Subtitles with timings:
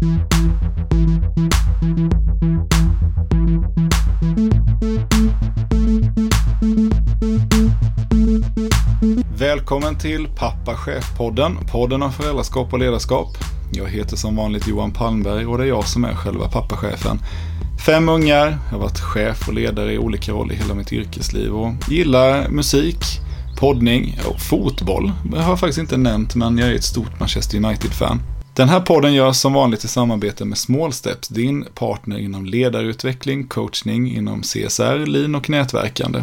[0.00, 0.16] Välkommen
[9.98, 13.28] till Pappa Chef-podden, podden om föräldraskap och ledarskap.
[13.72, 17.18] Jag heter som vanligt Johan Palmberg och det är jag som är själva pappachefen.
[17.86, 21.54] Fem ungar, jag har varit chef och ledare i olika roller i hela mitt yrkesliv
[21.54, 23.04] och gillar musik,
[23.58, 25.12] poddning och fotboll.
[25.24, 28.22] Det har jag faktiskt inte nämnt, men jag är ett stort Manchester United-fan.
[28.60, 33.46] Den här podden görs som vanligt i samarbete med Small Steps, din partner inom ledarutveckling,
[33.46, 36.20] coachning inom CSR, lean och nätverkande.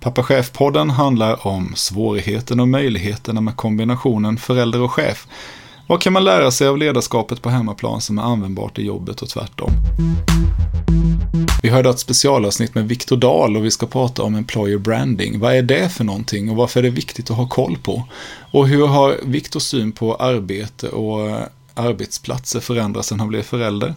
[0.00, 5.26] Pappa Chef-podden handlar om svårigheten och möjligheterna med kombinationen förälder och chef.
[5.88, 9.28] Vad kan man lära sig av ledarskapet på hemmaplan som är användbart i jobbet och
[9.28, 9.70] tvärtom?
[11.62, 15.40] Vi hörde ett specialavsnitt med Viktor Dahl och vi ska prata om employer branding.
[15.40, 18.04] Vad är det för någonting och varför är det viktigt att ha koll på?
[18.52, 21.42] Och hur har Viktors syn på arbete och eh,
[21.74, 23.94] arbetsplatser förändrats sedan han blev förälder?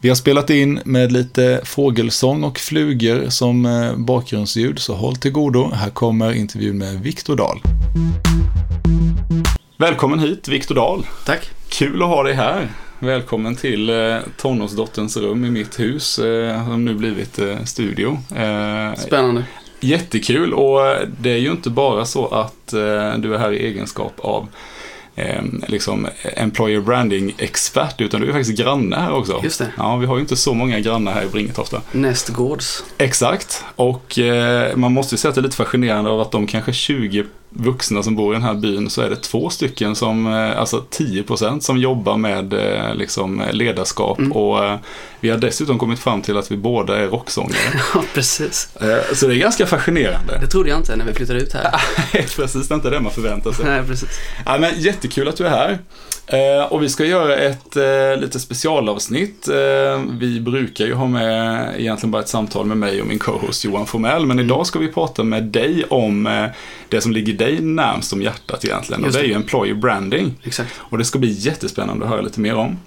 [0.00, 5.32] Vi har spelat in med lite fågelsång och flugor som eh, bakgrundsljud, så håll till
[5.32, 5.70] godo.
[5.74, 7.60] Här kommer intervjun med Viktor Dahl.
[9.82, 11.06] Välkommen hit, Viktor Dahl.
[11.24, 11.50] Tack.
[11.68, 12.68] Kul att ha dig här.
[12.98, 18.18] Välkommen till eh, tonårsdotterns rum i mitt hus, eh, som nu blivit eh, studio.
[18.36, 19.44] Eh, Spännande.
[19.80, 23.66] Jättekul och eh, det är ju inte bara så att eh, du är här i
[23.66, 24.48] egenskap av
[25.66, 29.40] liksom employer branding-expert, utan du är faktiskt granne här också.
[29.42, 29.72] Just det.
[29.76, 31.82] Ja, vi har ju inte så många grannar här i Bringetofta.
[31.92, 32.84] Nästgårds.
[32.98, 34.18] Exakt, och
[34.74, 38.02] man måste ju säga att det är lite fascinerande av att de kanske 20 vuxna
[38.02, 41.60] som bor i den här byn så är det två stycken som, eh, alltså 10%
[41.60, 44.32] som jobbar med eh, liksom ledarskap Mm.
[44.32, 44.76] och eh,
[45.22, 47.58] vi har dessutom kommit fram till att vi båda är rocksångare.
[47.94, 48.68] Ja, precis.
[48.80, 50.38] Eh, Så det är ganska fascinerande.
[50.40, 51.74] Det trodde jag inte när vi flyttade ut här.
[52.36, 53.64] Precis, det är inte det man förväntar sig.
[53.64, 54.08] Nej, precis.
[54.46, 55.78] Ja, men jättekul att du är här.
[56.26, 59.48] Eh, och vi ska göra ett eh, lite specialavsnitt.
[60.20, 63.86] Vi brukar ju ha med egentligen bara ett samtal med mig och min co-host Johan
[63.86, 64.26] Formell.
[64.26, 66.48] Men idag ska vi prata med dig om
[66.88, 69.04] det som ligger dig närmst om hjärtat egentligen.
[69.04, 70.34] Och det är ju employer branding.
[70.44, 70.72] Exakt.
[70.78, 72.78] Och det ska bli jättespännande att höra lite mer om.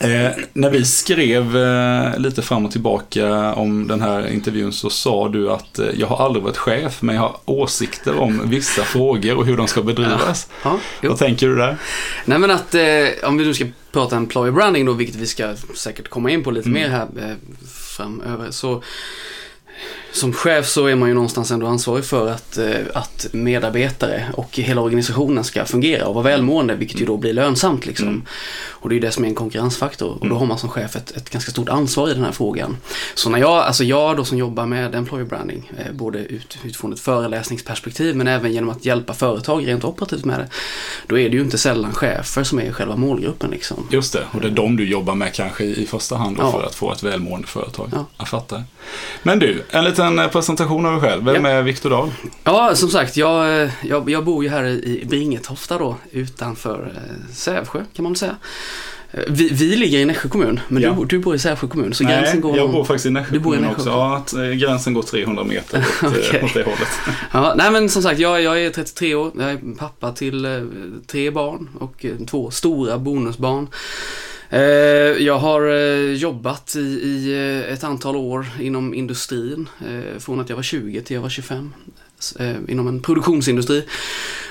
[0.00, 5.28] Eh, när vi skrev eh, lite fram och tillbaka om den här intervjun så sa
[5.28, 9.36] du att eh, jag har aldrig varit chef men jag har åsikter om vissa frågor
[9.36, 10.48] och hur de ska bedrivas.
[10.62, 11.10] Ja, jo.
[11.10, 11.76] Vad tänker du där?
[12.24, 12.82] Nej, men att eh,
[13.28, 16.50] om vi nu ska prata employer branding då, vilket vi ska säkert komma in på
[16.50, 16.82] lite Mm.
[16.82, 17.36] mer här eh,
[17.96, 18.82] framöver, så
[20.12, 24.58] som chef så är man ju någonstans ändå ansvarig för att, eh, att medarbetare och
[24.58, 28.08] hela organisationen ska fungera och vara välmående, vilket ju då blir lönsamt liksom.
[28.08, 28.22] Mm.
[28.80, 30.38] Och det är ju det som är en konkurrensfaktor och då Mm.
[30.38, 32.76] har man som chef ett, ett ganska stort ansvar i den här frågan.
[33.14, 36.92] Så när jag, alltså jag då som jobbar med employer branding, eh, både ut, utifrån
[36.92, 40.48] ett föreläsningsperspektiv men även genom att hjälpa företag rent operativt med det,
[41.06, 43.86] då är det ju inte sällan chefer som är själva målgruppen liksom.
[43.90, 46.52] Just det, och det är de du jobbar med kanske i första hand då Ja.
[46.52, 47.88] för att få ett välmående företag.
[47.92, 48.06] Ja.
[48.18, 48.64] Jag fattar.
[49.22, 51.24] Men du, en liten eh, presentation av dig själv.
[51.24, 52.10] Vem är Viktor Dahl?
[52.44, 57.32] Ja, som sagt, jag, eh, jag, jag bor ju här i Bringetofta då, utanför eh,
[57.34, 58.36] Sävsjö kan man väl säga.
[59.28, 60.96] Vi, vi ligger i Nässjö kommun, men Ja.
[60.98, 62.56] du, du bor i Sävsjö kommun, så gränsen går...
[62.56, 63.90] jag bor faktiskt i Nässjö Du bor i kommun Nässjö
[64.22, 64.38] också.
[64.38, 66.42] Ja, gränsen går 300 meter åt, Okej.
[66.44, 66.88] åt det hållet.
[67.32, 70.68] Ja, nej men som sagt, jag, jag är 33 år, jag är pappa till
[71.06, 73.68] tre barn och två stora bonusbarn.
[74.50, 74.60] Eh,
[75.26, 77.34] jag har eh, jobbat i, i
[77.66, 79.68] eh, ett antal år inom industrin,
[80.18, 81.72] från att jag var 20 till jag var 25,
[82.18, 83.84] s- eh, inom en produktionsindustri.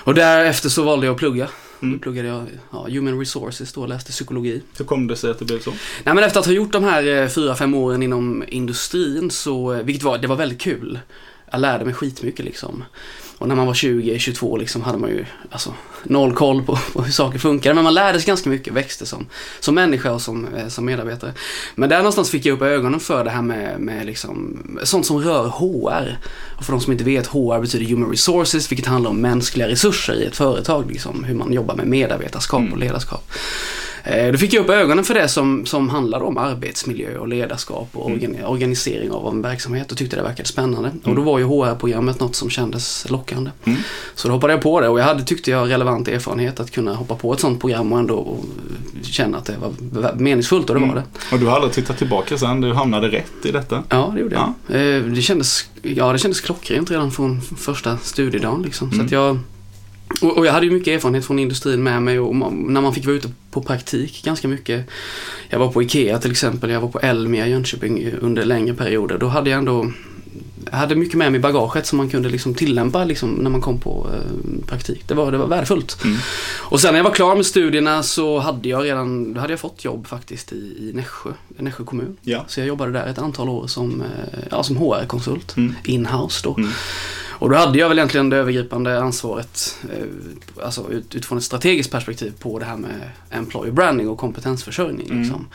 [0.03, 1.47] Och därefter så valde jag att plugga.
[1.81, 1.97] Mm.
[1.97, 4.62] Då pluggade jag ja, Human Resources då, läste psykologi.
[4.78, 5.72] Hur kom det sig att det blev så?
[6.03, 10.03] Nej men efter att ha gjort de här fyra, fem åren inom industrin så, vilket
[10.03, 11.00] var, det var väldigt kul.
[11.52, 12.84] Jag lärde mig skitmycket liksom.
[13.37, 17.01] Och när man var 20, 22 liksom hade man ju alltså, noll koll på, på
[17.01, 17.73] hur saker funkar.
[17.73, 19.25] Men man lärde sig ganska mycket, växte som,
[19.59, 21.33] som människa och som, eh, som medarbetare.
[21.75, 25.19] Men där någonstans fick jag upp ögonen för det här med, med liksom, sånt som
[25.19, 26.17] rör HR.
[26.57, 30.13] Och för de som inte vet, HR betyder Human Resources, vilket handlar om mänskliga resurser
[30.13, 30.91] i ett företag.
[30.91, 32.73] Liksom, hur man jobbar med medarbetarskap Mm.
[32.73, 33.31] och ledarskap.
[33.31, 33.86] Eh,
[34.31, 38.09] Då fick jag upp ögonen för det som, som handlar om arbetsmiljö och ledarskap och
[38.09, 38.20] Mm.
[38.20, 40.91] organ- organisering av en verksamhet och tyckte det verkade spännande.
[41.03, 43.52] Och då var ju HR-programmet något som kändes lockande.
[43.66, 43.79] Mm.
[44.16, 46.93] Så då hoppade jag på det och jag hade, tyckte jag, relevant erfarenhet att kunna
[46.93, 48.37] hoppa på ett sånt program och ändå
[49.03, 51.03] känna att det var meningsfullt och det var det.
[51.31, 52.61] Och du har aldrig tittat tillbaka sen?
[52.61, 53.84] Du hamnade rätt i detta?
[53.90, 54.76] Ja, det gjorde jag.
[54.81, 58.61] Eh, Det kändes, ja, det kändes klockrent redan från första studiedagen.
[58.61, 58.90] Liksom.
[58.90, 59.05] Så Mm.
[59.05, 59.40] att jag,
[60.21, 63.15] och, jag hade ju mycket erfarenhet från industrin med mig och när man fick vara
[63.15, 64.85] ute på praktik ganska mycket.
[65.49, 69.17] Jag var på IKEA till exempel, jag var på Elmia i Jönköping under längre perioder.
[69.17, 69.91] Då hade jag ändå
[70.71, 73.61] jag hade mycket med mig i bagaget som man kunde liksom tillämpa liksom när man
[73.61, 75.03] kom på eh, praktik.
[75.07, 76.03] Det var, det var värdefullt.
[76.03, 76.17] Mm.
[76.59, 79.85] Och sen när jag var klar med studierna så hade jag redan hade jag fått
[79.85, 82.17] jobb faktiskt i, i Nässjö, Nässjö kommun.
[82.21, 82.45] Ja.
[82.47, 85.75] Så jag jobbade där ett antal år som, eh, ja, som HR-konsult, Mm.
[85.85, 86.55] in-house då.
[86.57, 86.69] Mm.
[87.39, 90.05] Och då hade jag väl egentligen det övergripande ansvaret, eh,
[90.63, 95.07] alltså ut, utifrån ett strategiskt perspektiv på det här med employer branding och kompetensförsörjning.
[95.07, 95.22] Mm.
[95.22, 95.47] Liksom.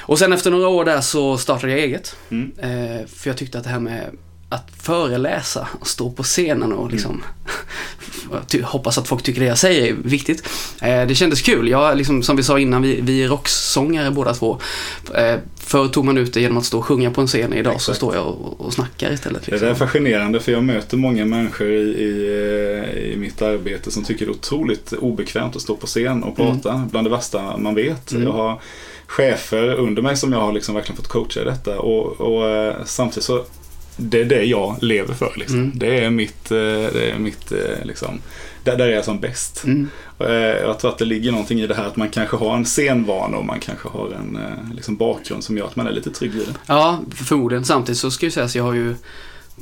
[0.00, 2.16] Och sen efter några år där så startade jag eget.
[2.30, 2.52] Mm.
[2.58, 4.10] Eh, för jag tyckte att det här med
[4.52, 7.22] att föreläsa och stå på scenen och liksom
[8.46, 10.48] ty- hoppas att folk tycker det jag säger är viktigt.
[10.82, 11.68] Eh, det kändes kul.
[11.68, 14.58] Jag, liksom, som vi sa innan, vi, vi är rocksångare båda två.
[15.14, 17.52] Eh, förr tog man ut det genom att stå och sjunga på en scen.
[17.52, 17.96] Idag så Exakt.
[17.96, 19.42] står jag och, och snackar istället.
[19.44, 19.66] Det Liksom.
[19.68, 22.26] där är fascinerande för jag möter många människor i, i,
[22.94, 26.36] eh, i mitt arbete som tycker det är otroligt obekvämt att stå på scen och
[26.36, 26.88] prata.
[26.90, 28.12] Bland det värsta man vet.
[28.12, 28.22] Mm.
[28.24, 28.60] Jag har
[29.06, 32.74] chefer under mig som jag har liksom verkligen fått coacha i detta och, och eh,
[32.84, 33.44] samtidigt så
[34.00, 35.32] det är det jag lever för.
[35.36, 35.58] Liksom.
[35.58, 35.72] Mm.
[35.74, 36.56] Det är mitt, eh,
[36.92, 38.20] det är mitt eh, liksom,
[38.64, 39.64] där, där är jag som bäst.
[39.64, 39.88] Mm.
[40.18, 42.64] Eh, Jag tror att det ligger någonting i det här att man kanske har en
[42.64, 44.38] scenvana och man kanske har en
[44.74, 46.54] liksom bakgrund som gör att man är lite trygg i det.
[46.66, 47.64] Ja, förmodligen.
[47.64, 48.94] Samtidigt så ska ju sägas, jag har ju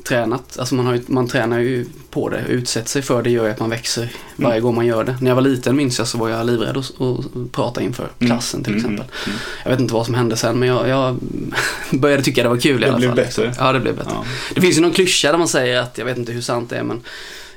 [0.05, 3.45] tränat, alltså man, har ju, man tränar ju på det, utsätter sig för det gör
[3.45, 4.62] ju att man växer varje Mm.
[4.62, 5.17] gång man gör det.
[5.21, 8.62] När jag var liten minns jag så var jag livrädd att, att prata inför klassen
[8.65, 9.05] till Mm, exempel.
[9.05, 9.39] mm, mm.
[9.65, 11.17] Jag vet inte vad som hände sen men jag, jag
[11.91, 13.17] började tycka det var kul i Det alla blev fall.
[13.17, 13.53] bättre.
[13.59, 14.11] Ja, det blev bättre.
[14.15, 14.25] Ja.
[14.55, 16.77] Det finns ju någon klyscha där man säger att, jag vet inte hur sant det
[16.77, 17.00] är men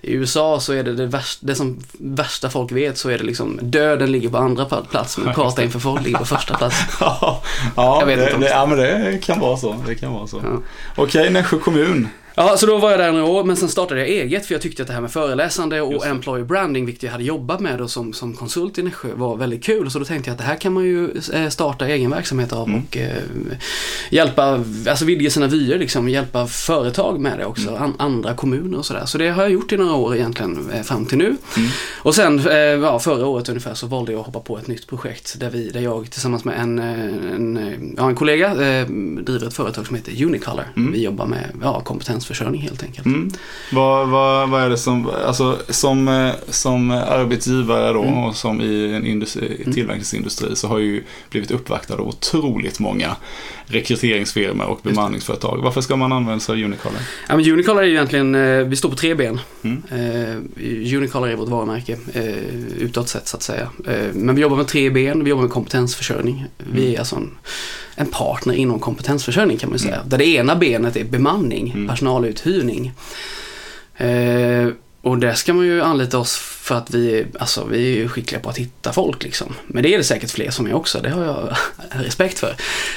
[0.03, 3.23] i USA så är det det, värsta, det som värsta folk vet så är det
[3.23, 6.75] liksom döden ligger på andra plats men prata inför folk ligger på första plats.
[6.99, 7.43] Ja,
[7.75, 9.75] ja, det, det, det- ja men det kan vara så.
[9.87, 10.41] Det kan vara så.
[10.43, 10.61] Ja.
[10.95, 12.07] Okej, Nässjö kommun.
[12.35, 14.61] Ja, så då var jag där några år, men sen startade jag eget för jag
[14.61, 17.87] tyckte att det här med föreläsande och employer branding, vilket jag hade jobbat med då
[17.87, 19.91] som, som konsult i Nässjö, var väldigt kul.
[19.91, 22.67] Så då tänkte jag att det här kan man ju eh, starta egen verksamhet av
[22.67, 22.81] Mm.
[22.89, 23.17] och eh,
[24.09, 27.81] hjälpa, alltså vidga sina vyer liksom, hjälpa företag med det också, Mm.
[27.83, 29.05] an, andra kommuner och sådär.
[29.05, 31.25] Så det har jag gjort i några år egentligen, eh, fram till nu.
[31.57, 31.69] Mm.
[31.97, 34.87] Och sen, eh, ja, förra året ungefär så valde jag att hoppa på ett nytt
[34.87, 36.85] projekt där, vi, där jag tillsammans med en, eh,
[37.35, 38.53] en, ja, en kollega
[39.21, 40.65] driver ett företag som heter Unicolor.
[40.77, 40.91] Mm.
[40.91, 41.81] Vi jobbar med ja,
[42.21, 43.05] kompetensförsörjning helt enkelt.
[43.05, 43.31] Mm.
[43.71, 48.17] Vad, vad, vad är det som, alltså som, eh, som arbetsgivare då Mm.
[48.17, 53.15] och som i en industri, tillverkningsindustri så har ju blivit uppvaktad av otroligt många
[53.65, 55.57] rekryteringsfirmor och bemanningsföretag.
[55.63, 56.99] Varför ska man använda sig av Unicolor?
[57.29, 59.39] Ja, men Unicolor är ju egentligen, eh, vi står på tre ben.
[59.63, 59.81] Mm.
[60.97, 61.97] Unicolor är vårt varumärke
[62.79, 63.69] utåt sett så att säga.
[64.13, 66.45] Men vi jobbar med tre ben, vi jobbar med kompetensförsörjning.
[66.57, 66.93] Vi Mm.
[66.95, 67.29] är alltså en,
[68.01, 69.99] en partner inom kompetensförsörjning kan man säga.
[70.07, 71.87] Där det ena benet är bemanning, Mm.
[71.87, 72.91] personaluthyrning.
[73.97, 74.67] Eh,
[75.01, 78.49] och där ska man ju anlita oss för att vi, alltså, vi är skickliga på
[78.49, 79.53] att hitta folk liksom.
[79.67, 81.55] Men det är det säkert fler som är också, det har jag
[82.03, 82.55] respekt för.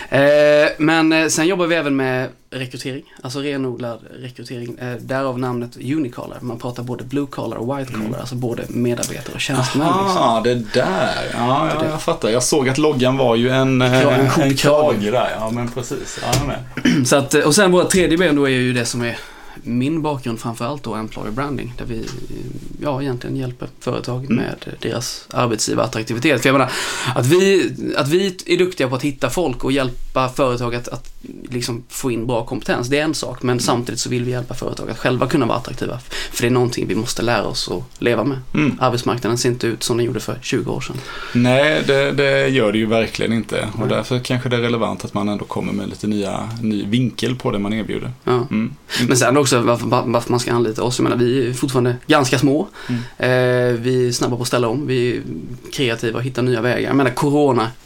[0.08, 4.78] Eh, men eh, sen jobbar vi även med rekrytering, alltså renodlad rekrytering.
[4.78, 6.36] Eh, därav namnet Unicolor.
[6.40, 9.86] Man pratar både blue collar och white collar, alltså både medarbetare och tjänstemän.
[9.86, 10.22] Liksom.
[10.22, 11.30] Ah, det där.
[11.32, 12.28] Ja, ja, jag fattar.
[12.30, 14.56] Jag såg att loggan var ju en, eh, Ja, en en, skjortkrage.
[14.56, 15.30] krage där.
[15.38, 16.18] Ja, men precis.
[16.22, 16.52] Ja.
[17.04, 19.18] Så att, eh, och sen våra tredje ben då är ju det som är
[19.62, 22.06] min bakgrund framförallt då, employer branding, där vi
[22.82, 24.36] ja, egentligen hjälper företag Mm.
[24.36, 26.42] med deras arbetsgivarattraktivitet.
[26.42, 26.72] För jag menar,
[27.14, 31.13] att vi, att vi är duktiga på att hitta folk och hjälpa företag att, att
[31.50, 33.42] liksom få in bra kompetens, det är en sak.
[33.42, 35.98] Men samtidigt så vill vi hjälpa företag att själva kunna vara attraktiva.
[36.32, 38.38] För det är någonting vi måste lära oss att leva med.
[38.54, 38.78] Mm.
[38.80, 40.96] Arbetsmarknaden ser inte ut som den gjorde för 20 år sedan.
[41.32, 43.68] Nej, det, det gör det ju verkligen inte.
[43.80, 47.36] Och därför kanske det är relevant att man ändå kommer med lite nya, ny vinkel
[47.36, 48.12] på det man erbjuder.
[48.24, 48.46] Ja.
[48.50, 48.74] Mm.
[49.08, 50.98] Men sen också varför, varför man ska anlita oss.
[50.98, 52.68] Jag menar, vi är fortfarande ganska små.
[52.88, 53.00] Mm.
[53.18, 54.86] Eh, vi är snabba på att ställa om.
[54.86, 55.22] Vi är
[55.72, 56.88] kreativa och hittar nya vägar.
[56.88, 57.10] Jag menar,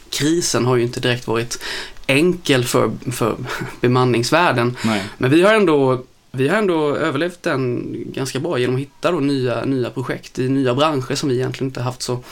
[0.09, 1.59] coronakrisen har ju inte direkt varit
[2.07, 3.35] enkel för, för
[3.81, 4.77] bemanningsvärlden.
[4.85, 5.03] Nej.
[5.17, 9.19] Men vi har ändå vi har ändå överlevt den ganska bra genom att hitta då
[9.19, 12.23] nya, nya projekt i nya branscher som vi egentligen inte haft så,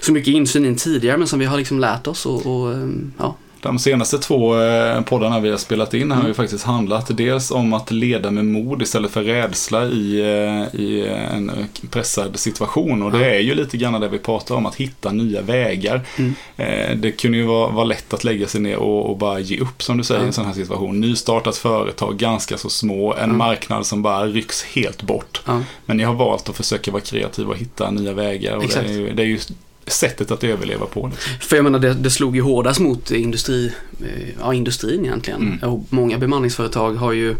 [0.00, 3.12] så mycket insyn i tidigare men som vi har liksom lärt oss och, och ehm,
[3.18, 3.36] ja.
[3.62, 6.28] De senaste två eh, poddarna vi har spelat in har Mm.
[6.28, 11.06] ju faktiskt handlat dels om att leda med mod istället för rädsla i, eh, i
[11.34, 11.52] en
[11.90, 13.02] pressad situation.
[13.02, 16.00] Och det är ju lite grann det vi pratar om, att hitta nya vägar.
[16.18, 16.34] Mm.
[16.56, 19.58] Eh, Det kunde ju vara, vara lätt att lägga sig ner och, och bara ge
[19.60, 21.00] upp som du säger i en sån här situation.
[21.00, 23.36] Nystartat företag, ganska så små, en Ja.
[23.36, 25.42] marknad som bara rycks helt bort.
[25.46, 25.60] ja.
[25.86, 28.56] Men ni har valt att försöka vara kreativa och hitta nya vägar.
[28.56, 29.38] Och det är, ju, det är ju
[29.86, 31.06] sättet att överleva på.
[31.06, 31.32] Liksom.
[31.40, 35.42] För jag menar, det, det slog ju hårdast mot industri, eh, ja, industrin egentligen.
[35.42, 35.72] Mm.
[35.72, 37.34] Och många bemanningsföretag har ju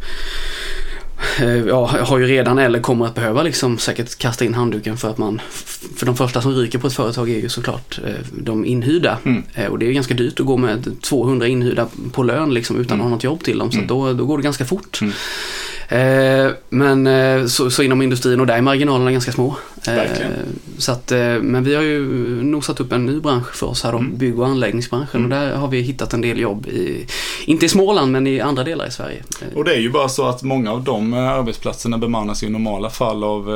[1.41, 5.11] eh, Ja, har ju redan eller kommer att behöva liksom säkert kasta in handduken för
[5.11, 5.41] att man
[5.97, 9.19] För de första som ryker på ett företag är ju såklart eh, de inhyrda.
[9.25, 9.43] Mm.
[9.71, 12.85] Och det är ju ganska dyrt att gå med 200 inhyrda på lön liksom utan
[12.85, 13.05] att Mm.
[13.05, 13.71] ha något jobb till dem.
[13.71, 13.85] Så Mm.
[13.85, 14.99] att då, då går det ganska fort.
[15.03, 15.13] Mm.
[15.93, 19.57] Eh, men eh, så, så inom industrin och där är marginalerna ganska små.
[19.87, 20.33] Eh, Verkligen.
[20.79, 22.01] så att, men vi har ju
[22.43, 24.17] nosat upp en ny bransch för oss här då, Mm.
[24.19, 25.25] bygg och anläggningsbranschen.
[25.25, 25.25] Mm.
[25.25, 27.07] Och där har vi hittat en del jobb, i,
[27.45, 29.23] inte i Småland men i andra delar i Sverige.
[29.55, 33.25] Och det är ju bara så att många av de arbetsplatserna bemannas i normala fall
[33.25, 33.49] av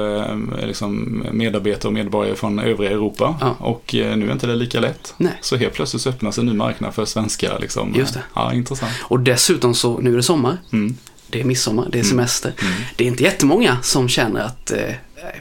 [0.62, 3.34] liksom medarbetare och medborgare från övriga Europa.
[3.40, 3.54] Ja.
[3.58, 5.14] Och nu är inte det lika lätt.
[5.16, 5.38] Nej.
[5.40, 7.58] Så helt plötsligt så öppnas en ny marknad för svenskar.
[7.60, 7.94] Liksom.
[7.98, 8.22] Just det.
[8.34, 8.92] Ja, intressant.
[9.02, 10.96] Och dessutom så, nu är det sommar, Mm.
[11.30, 12.10] Det är midsommar, det är Mm.
[12.10, 12.52] semester.
[12.60, 12.72] Mm.
[12.96, 14.78] Det är inte jättemånga som känner att eh,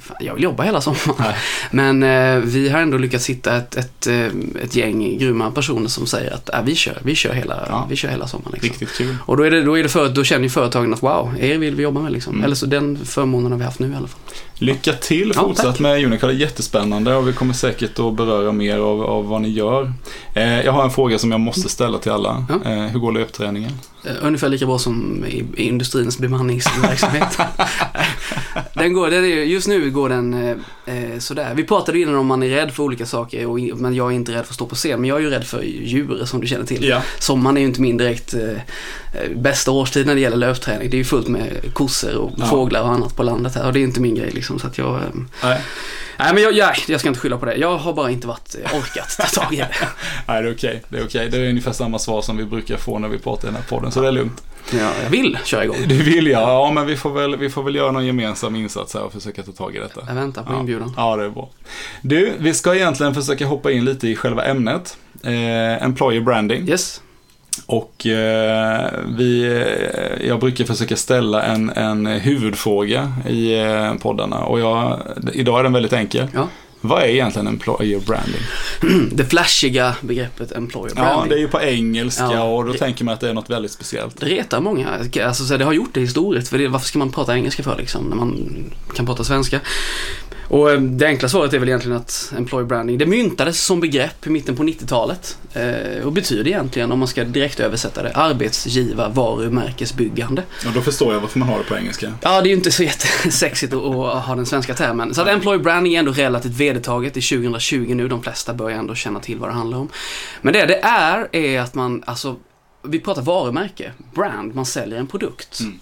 [0.01, 1.15] fan, jag vill jobba hela sommaren.
[1.20, 1.36] Nej.
[1.72, 2.04] Men
[2.38, 4.25] eh, vi har ändå lyckats hitta ett, ett, eh,
[4.63, 7.86] ett gäng grymma personer som säger att äh, vi, kör, vi, kör hela, Ja.
[7.89, 8.51] vi kör hela sommaren.
[8.54, 8.70] Liksom.
[8.70, 9.15] Riktigt kul.
[9.25, 11.58] Och då, är det, då, är det för, då känner ju företagen att wow, er
[11.58, 12.34] vill vi jobba med liksom.
[12.34, 12.46] Mm.
[12.46, 14.20] Eller så den förmånen har vi haft nu i alla fall.
[14.54, 15.80] Lycka till Ja, fortsatt tack.
[15.80, 16.30] med Unical.
[16.30, 19.94] Det är jättespännande och vi kommer säkert att beröra mer av, av vad ni gör.
[20.34, 22.46] Eh, jag har en fråga som jag måste ställa till alla.
[22.50, 22.72] Ja.
[22.72, 23.72] Eh, hur går löpträningen?
[24.06, 27.38] Eh, Ungefär lika bra som i, industrins bemanningsverksamhet.
[28.74, 30.56] den går, den är, just nu går den eh,
[30.96, 31.54] eh, sådär.
[31.56, 34.32] Vi pratade innan om man är rädd för olika saker, och, men jag är inte
[34.32, 35.02] rädd för att stå på scen.
[35.02, 36.84] Men jag är ju rädd för djur som du känner till.
[36.84, 37.02] Ja.
[37.20, 40.90] Sommaren är ju inte min direkt eh, eh, bästa årstid när det gäller löpträning.
[40.90, 42.46] Det är ju fullt med kossor och Ja.
[42.46, 44.60] fåglar och annat på landet här och det är inte min grej liksom.
[44.60, 45.50] Så att jag, eh,
[46.17, 46.34] Nej.
[46.34, 47.55] men jag, jag, jag ska inte skylla på det.
[47.55, 49.69] Jag har bara inte varit eh, orkat ta tag i det.
[50.27, 50.84] Nej, det är okej.
[50.89, 51.29] Det är okej.
[51.29, 53.69] Det är ungefär samma svar som vi brukar få när vi pratar i den här
[53.69, 54.43] podden, så det är lugnt.
[54.72, 55.77] Ja, jag vill köra igång.
[55.88, 56.41] Du vill jag.
[56.41, 59.43] Ja, men vi får väl, vi får väl göra någon gemensam insats här och försöka
[59.43, 60.01] ta tag i detta.
[60.07, 60.60] Jag väntar på Ja.
[60.60, 60.93] inbjudan.
[60.98, 61.50] Ja, det är bra.
[62.01, 64.98] Du, vi ska egentligen försöka hoppa in lite i själva ämnet.
[65.24, 66.69] Eh, employer branding.
[66.69, 67.01] Yes.
[67.66, 74.38] Och eh, vi, eh, jag brukar försöka ställa en, en huvudfråga i eh, poddarna.
[74.38, 75.00] Och jag,
[75.34, 76.28] idag är den väldigt enkel.
[76.34, 76.48] Ja.
[76.82, 78.42] Vad är egentligen employer branding?
[79.16, 81.30] Det flashiga begreppet employer Ja, branding.
[81.30, 82.44] det är ju på engelska Ja.
[82.44, 84.20] och då tänker man att det är något väldigt speciellt.
[84.20, 84.90] Det retar många.
[85.26, 86.48] Alltså, så det har gjort det historiskt.
[86.50, 88.50] För det, varför ska man prata engelska för liksom, när man
[88.96, 89.60] kan prata svenska?
[90.48, 94.28] Och eh, det enkla svaret är väl egentligen att employer branding, det myntades som begrepp
[94.28, 95.38] i mitten på 90-talet.
[95.54, 100.44] Eh, och betyder egentligen, om man ska direkt översätta det, arbetsgivar varumärkesbyggande.
[100.66, 102.14] Och då förstår jag varför man har det på engelska.
[102.22, 105.14] Ja, det är ju inte så jättesexigt att, att ha den svenska termen.
[105.14, 107.18] Så att employer branding är ändå relativt vedertaget.
[107.18, 109.90] Är 2020 nu, de flesta börjar ändå känna till vad det handlar om.
[110.42, 112.36] Men det det är, är att man, alltså,
[112.84, 115.60] vi pratar varumärke, brand, man säljer en produkt.
[115.60, 115.80] Mm.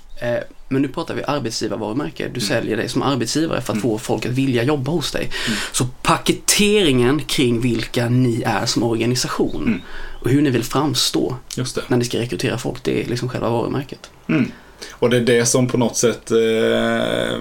[0.74, 2.24] Men nu pratar vi arbetsgivarvarumärke.
[2.24, 2.42] Du Mm.
[2.42, 3.90] säljer dig som arbetsgivare för att Mm.
[3.90, 5.22] få folk att vilja jobba hos dig.
[5.48, 5.58] Mm.
[5.72, 9.82] Så paketeringen kring vilka ni är som organisation Mm.
[10.22, 11.36] och hur ni vill framstå
[11.88, 14.10] när ni ska rekrytera folk, det är liksom själva varumärket.
[14.92, 17.38] Och det är det som på något sätt eh,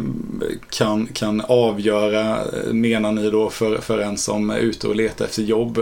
[0.71, 5.25] kan, kan avgöra, eh, menar ni då, för, för en som är ute och letar
[5.25, 5.79] efter jobb.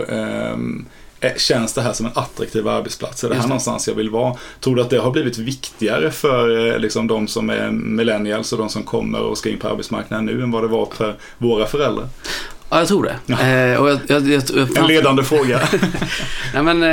[1.21, 3.23] Eh, Känns det här som en attraktiv arbetsplats?
[3.23, 4.35] Är det här Just någonstans jag vill vara?
[4.59, 8.57] Tror du att det har blivit viktigare för eh, liksom, de som är millennials och
[8.59, 11.65] de som kommer och ska in på arbetsmarknaden nu än vad det var för våra
[11.65, 12.07] föräldrar?
[12.69, 13.15] Ja, jag tror det.
[13.25, 13.39] Ja.
[13.47, 15.61] Eh, och jag, jag, jag, jag, En ledande fråga.
[16.53, 16.89] Nej men eh,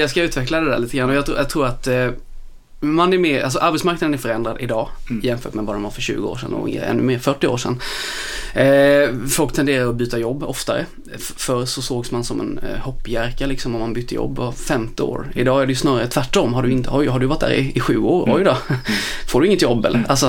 [0.00, 2.08] jag ska utveckla det där lite grann och jag, tror- jag tror att eh,
[2.80, 5.22] man är mer, alltså arbetsmarknaden är förändrad idag Mm.
[5.24, 7.80] jämfört med vad den var för 20 år sedan och ännu mer 40 år sedan.
[8.54, 10.86] Eh, folk tenderar att byta jobb oftare.
[11.18, 15.02] Förr så sågs man som en eh, hoppjerka liksom om man bytte jobb var femte
[15.02, 15.32] år.
[15.34, 16.54] Idag är det ju snarare tvärtom.
[16.54, 18.28] Har du, inte, oj, har du varit där i, i sju år?
[18.36, 18.56] Oj då.
[19.26, 20.04] Får du inget jobb eller?
[20.08, 20.26] Alltså,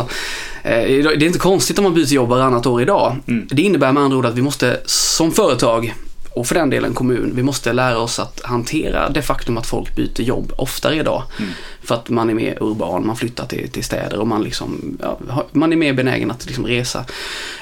[0.64, 3.16] eh, det är inte konstigt om man byter jobb varannat år idag.
[3.28, 3.48] Mm.
[3.52, 5.94] Det innebär med andra ord att vi måste som företag
[6.36, 9.96] och för den delen kommun, vi måste lära oss att hantera det faktum att folk
[9.96, 11.24] byter jobb oftare idag.
[11.40, 11.52] Mm.
[11.84, 15.20] För att man är mer urban, man flyttar till, till städer och man, liksom, ja,
[15.52, 17.00] man är mer benägen att liksom resa.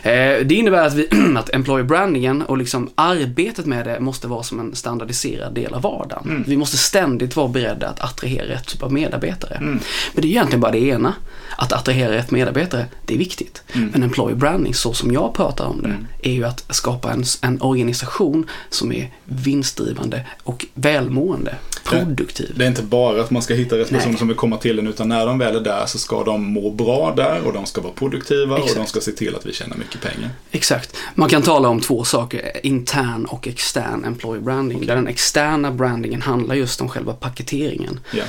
[0.01, 0.11] Eh,
[0.45, 4.59] det innebär att, vi, att employer brandingen och liksom arbetet med det måste vara som
[4.59, 6.29] en standardiserad del av vardagen.
[6.29, 6.43] Mm.
[6.47, 9.55] Vi måste ständigt vara beredda att attrahera rätt typ av medarbetare.
[9.55, 9.79] Mm.
[10.13, 11.13] Men det är egentligen bara det ena.
[11.57, 13.63] Att attrahera rätt medarbetare, det är viktigt.
[13.73, 13.89] Mm.
[13.93, 16.07] Men employer branding, så som jag pratar om det, Mm.
[16.23, 22.53] är ju att skapa en, en organisation som är vinstdrivande och välmående, produktiv.
[22.55, 24.19] Det är inte bara att man ska hitta rätt personer Nej.
[24.19, 26.71] som vill komma till en utan när de väl är där så ska de må
[26.71, 28.77] bra där och de ska vara produktiva och Exakt.
[28.77, 30.29] de ska se till att vi tjänar mycket pengar.
[30.51, 30.97] Exakt.
[31.15, 34.85] Man kan tala om två saker, intern och extern employer branding.
[34.85, 37.99] Där den externa brandingen handlar just om själva paketeringen.
[38.13, 38.23] Ja.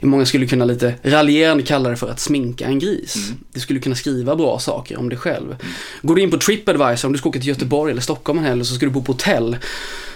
[0.00, 3.16] Många skulle kunna lite raljerande kalla det för att sminka en gris.
[3.16, 3.38] Mm.
[3.52, 5.56] Du skulle kunna skriva bra saker om dig själv.
[6.02, 8.74] Går du in på Tripadvisor, om du ska åka till Göteborg eller Stockholm helg så
[8.74, 9.56] ska du bo på hotell.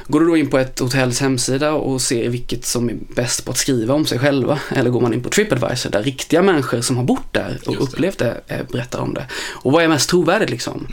[0.08, 3.50] Går du då in på ett hotells hemsida och ser vilket som är bäst på
[3.50, 6.96] att skriva om sig själva, eller går man in på Tripadvisor där riktiga människor som
[6.96, 7.78] har bott där och det.
[7.78, 9.26] upplevt det eh, berättar om det.
[9.52, 10.86] Och vad är mest trovärdigt liksom?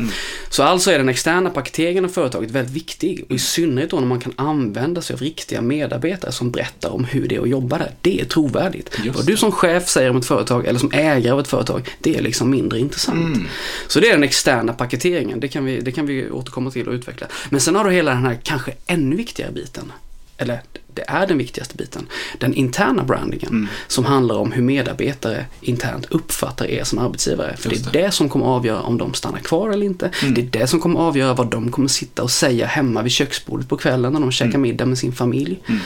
[0.50, 4.08] Så alltså är den externa paketeringen av företaget väldigt viktig och i synnerhet då när
[4.08, 7.78] man kan använda sig av riktiga medarbetare som berättar om hur det är att jobba
[7.78, 7.92] där.
[8.02, 9.00] Det är trovärdigt.
[9.04, 11.90] Just Vad du som chef säger om ett företag eller som ägare av ett företag,
[12.00, 13.36] det är liksom mindre intressant.
[13.36, 13.48] Mm.
[13.88, 16.94] Så det är den externa paketeringen, det kan, vi, det kan vi återkomma till och
[16.94, 17.28] utveckla.
[17.50, 19.92] Men sen har du hela den här kanske ännu viktigare biten,
[20.38, 20.62] eller
[20.94, 22.08] det är den viktigaste biten,
[22.38, 23.68] den interna brandingen Mm.
[23.88, 27.58] som handlar om hur medarbetare internt uppfattar er som arbetsgivare.
[27.58, 30.12] För Just det är det som kommer avgöra om de stannar kvar eller inte.
[30.22, 30.34] Mm.
[30.34, 33.70] Det är det som kommer avgöra vad de kommer sitta och säga hemma vid köksbordet
[33.70, 35.60] på kvällen när de käkar middag med sin familj.
[35.68, 35.82] Mm.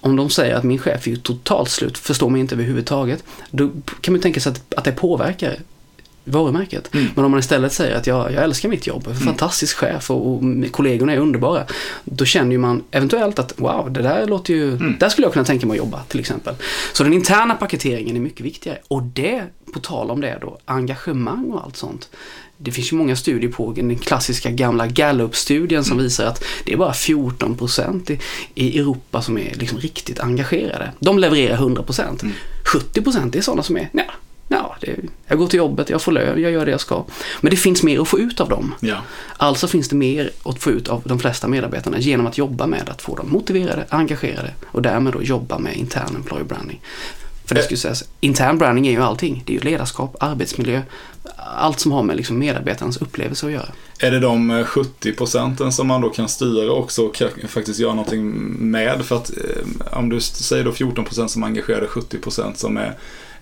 [0.00, 3.70] Om de säger att min chef är ju totalt slut, förstår mig inte överhuvudtaget, då
[4.00, 5.56] kan man tänka sig att, att det påverkar
[6.30, 6.94] varumärket.
[6.94, 7.06] Mm.
[7.14, 9.76] Men om man istället säger att jag, jag älskar mitt jobb, jag är en fantastisk
[9.76, 11.64] chef och, och kollegorna är underbara.
[12.04, 14.96] Då känner ju man eventuellt att wow, det där låter ju, Mm.
[15.00, 16.54] där skulle jag kunna tänka mig att jobba till exempel.
[16.92, 18.78] Så den interna paketeringen är mycket viktigare.
[18.88, 22.08] Och det, på tal om det då, engagemang och allt sånt.
[22.62, 26.76] Det finns ju många studier på den klassiska gamla Gallup-studien som visar att det är
[26.76, 28.18] bara 14% i,
[28.54, 30.92] i Europa som är liksom riktigt engagerade.
[30.98, 32.22] De levererar 100%.
[32.22, 32.34] Mm.
[32.64, 34.02] 70% är sådana som är, ja,
[34.62, 37.04] ja det, jag går till jobbet, jag får lön, jag gör det jag ska.
[37.40, 38.74] Men det finns mer att få ut av dem.
[38.80, 38.96] Ja.
[39.36, 42.88] Alltså finns det mer att få ut av de flesta medarbetarna genom att jobba med
[42.88, 46.80] att få dem motiverade, engagerade och därmed då jobba med intern employer branding.
[47.44, 47.64] För det Eh.
[47.64, 49.42] skulle sägas, intern branding är ju allting.
[49.46, 50.82] Det är ju ledarskap, arbetsmiljö,
[51.36, 53.68] allt som har med liksom medarbetarens upplevelse att göra.
[53.98, 57.94] Är det de eh, 70 procenten som man då kan styra också och faktiskt göra
[57.94, 58.30] någonting
[58.70, 59.04] med?
[59.04, 62.76] För att eh, om du säger då 14 procent som är engagerade, 70 procent som
[62.76, 62.96] är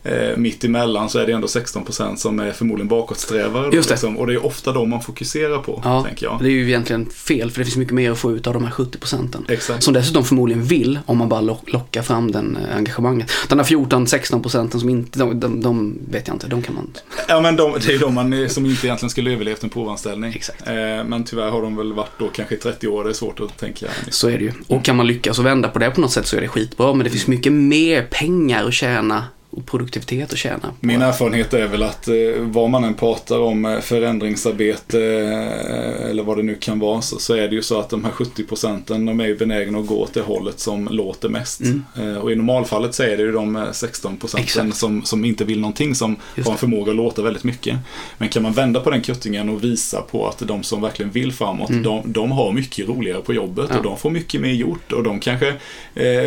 [0.04, 3.70] eh, mitt emellan så är det ändå 16 procent som är förmodligen bakåtsträvare.
[3.74, 3.94] Just det.
[3.94, 4.18] Liksom.
[4.18, 6.38] Och det är ofta de man fokuserar på, Ja, tänker jag.
[6.42, 8.64] det är ju egentligen fel för det finns mycket mer att få ut av de
[8.64, 9.44] här 70 procenten.
[9.48, 9.82] Exakt.
[9.82, 13.30] Som dessutom förmodligen vill om man bara lock- lockar fram den eh, engagemanget.
[13.48, 16.90] Den här 14-16 procenten som inte, de, de, de vet jag inte, de kan man
[17.28, 20.32] Ja men de, det är de man, eh, som inte egentligen skulle överlevt en provanställning.
[20.34, 20.66] Exakt.
[20.68, 20.74] Eh,
[21.06, 23.58] men tyvärr har de väl varit då kanske i 30 år, det är svårt att
[23.58, 23.86] tänka.
[24.10, 24.52] Så är det ju.
[24.68, 26.94] Och kan man lyckas och vända på det på något sätt så är det skitbra.
[26.94, 30.72] Men det finns mycket mer pengar att tjäna och produktivitet att tjäna.
[30.80, 36.22] Min erfarenhet är väl att eh, vad man än pratar om eh, förändringsarbete eh, eller
[36.22, 38.44] vad det nu kan vara så, så är det ju så att de här 70
[38.44, 41.60] procenten de är ju benägna att gå åt det hållet som låter mest.
[41.60, 41.82] Mm.
[41.98, 45.44] Eh, och i normalfallet så är det ju de eh, 16 procenten som, som inte
[45.44, 47.76] vill någonting som har en förmåga att låta väldigt mycket.
[48.18, 51.32] Men kan man vända på den kuttingen och visa på att de som verkligen vill
[51.32, 51.82] framåt, Mm.
[51.82, 53.76] de, de har mycket roligare på jobbet Ja.
[53.78, 55.54] och de får mycket mer gjort och de kanske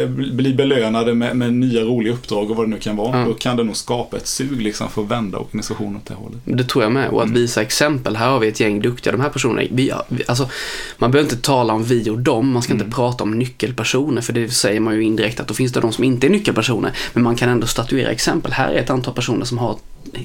[0.08, 3.11] blir belönade med, med nya roliga uppdrag och vad det nu kan vara.
[3.14, 3.26] Ja.
[3.26, 6.40] Då kan det nog skapa ett sug liksom för att vända organisationen åt det hållet.
[6.44, 7.10] Det tror jag med.
[7.10, 7.42] Och att Mm.
[7.42, 8.16] visa exempel.
[8.16, 9.12] Här har vi ett gäng duktiga.
[9.12, 9.92] De här personerna, vi,
[10.28, 10.50] alltså,
[10.98, 12.52] man behöver inte tala om vi och dem.
[12.52, 12.86] Man ska Mm.
[12.86, 14.22] inte prata om nyckelpersoner.
[14.22, 16.92] För det säger man ju indirekt att då finns det de som inte är nyckelpersoner.
[17.14, 18.52] Men man kan ändå statuera exempel.
[18.54, 19.78] Här är ett antal personer som har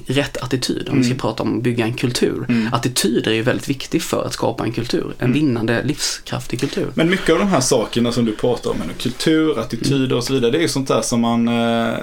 [0.07, 0.89] rätt attityd.
[0.89, 1.17] Om vi ska Mm.
[1.19, 2.45] prata om att bygga en kultur.
[2.49, 2.73] Mm.
[2.73, 5.13] Attityder är ju väldigt viktigt för att skapa en kultur.
[5.19, 6.87] En vinnande, livskraftig kultur.
[6.93, 10.51] Men mycket av de här sakerna som du pratar om, kultur, attityder och så vidare,
[10.51, 11.93] det är ju sånt där som man, eh,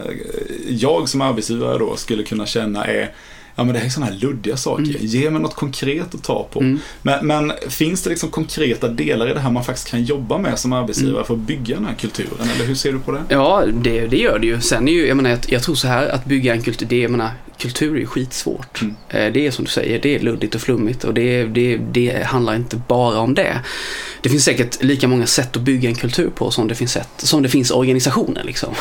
[0.69, 3.11] jag som arbetsgivare då skulle kunna känna är
[3.57, 4.83] Ja men det här är sådana här luddiga saker.
[4.83, 4.97] Mm.
[5.01, 6.61] Ge mig något konkret att ta på.
[6.61, 6.79] Mm.
[7.03, 10.59] Men, men finns det liksom konkreta delar i det här man faktiskt kan jobba med
[10.59, 11.27] som arbetsgivare Mm.
[11.27, 12.49] för att bygga den här kulturen?
[12.55, 13.23] Eller hur ser du på det?
[13.29, 14.61] Ja, det, det gör det ju.
[14.61, 17.01] Sen är ju, jag menar, jag, jag tror så här att bygga en kultur, det,
[17.01, 18.83] jag menar, kultur är ju skitsvårt.
[18.83, 18.95] Mm.
[19.09, 22.23] Eh, Det är som du säger, det är luddigt och flummigt och det, det, det
[22.27, 23.61] handlar inte bara om det.
[24.23, 27.09] Det finns säkert lika många sätt att bygga en kultur på som det finns, sätt,
[27.17, 28.43] som det finns organisationer.
[28.45, 28.75] Liksom.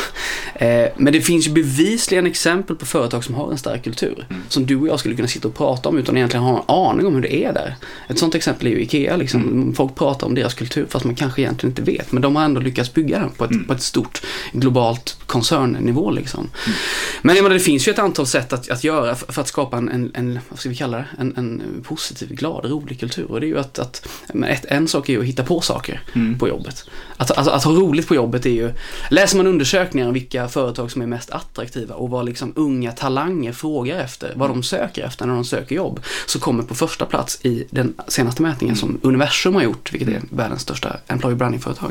[0.54, 4.26] Eh, Men det finns ju bevisligen exempel på företag som har en stark kultur.
[4.30, 4.42] Mm.
[4.48, 7.06] Som du och jag skulle kunna sitta och prata om utan egentligen ha en aning
[7.06, 7.74] om hur det är där.
[8.08, 9.16] Ett sånt exempel är ju IKEA.
[9.16, 9.42] Liksom.
[9.42, 9.74] Mm.
[9.74, 12.12] Folk pratar om deras kultur fast man kanske egentligen inte vet.
[12.12, 13.64] Men de har ändå lyckats bygga den på ett, Mm.
[13.66, 16.10] på ett stort globalt koncernnivå.
[16.10, 16.40] Liksom.
[16.40, 16.76] Mm.
[17.22, 19.76] Men jag menar, det finns ju ett antal sätt att, att göra för, att skapa
[19.76, 23.30] en, en, en, vad ska vi kalla det, en, en positiv, glad, rolig kultur.
[23.30, 24.08] Och det är ju att, att
[24.48, 26.38] ett, en sak är ju att hitta på saker Mm.
[26.38, 26.84] på jobbet.
[27.16, 28.72] Att, alltså, att ha roligt på jobbet är ju,
[29.10, 33.52] läser man undersökningar om vilka företag som är mest attraktiva och vad liksom unga talanger
[33.52, 37.38] frågar efter, vad de söker efter när de söker jobb, så kommer på första plats
[37.42, 41.90] i den senaste mätningen som Universum har gjort, vilket är världens största employer branding-företag.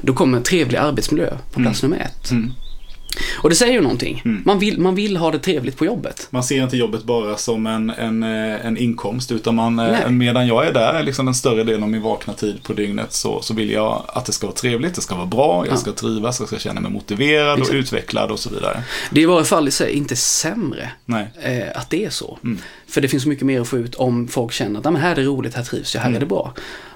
[0.00, 2.30] Då kommer trevlig arbetsmiljö på plats nummer ett.
[2.30, 2.52] Mm.
[3.42, 4.22] Och det säger ju någonting.
[4.24, 4.42] Mm.
[4.46, 6.26] Man, vill, man vill ha det trevligt på jobbet.
[6.30, 10.10] Man ser inte jobbet bara som en, en, eh, en inkomst utan man, eh, Nej.
[10.12, 13.42] medan jag är där liksom den större delen av min vakna tid på dygnet så,
[13.42, 15.78] så vill jag att det ska vara trevligt, det ska vara bra, jag Ja.
[15.78, 17.70] ska trivas, jag ska känna mig motiverad Exakt.
[17.74, 18.82] och utvecklad och så vidare.
[19.10, 21.26] Det är i varje fall i sig inte sämre Nej.
[21.42, 22.38] eh, att det är så.
[22.44, 22.58] Mm.
[22.88, 25.10] För det finns mycket mer att få ut om folk känner att "Ah, men här
[25.10, 26.16] är det roligt, här trivs jag, här Mm.
[26.16, 26.54] är det bra.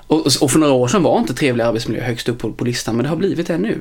[0.09, 2.97] Och, och för några år sedan var inte trevlig arbetsmiljö högst upp på, på listan,
[2.97, 3.79] men det har blivit det nu.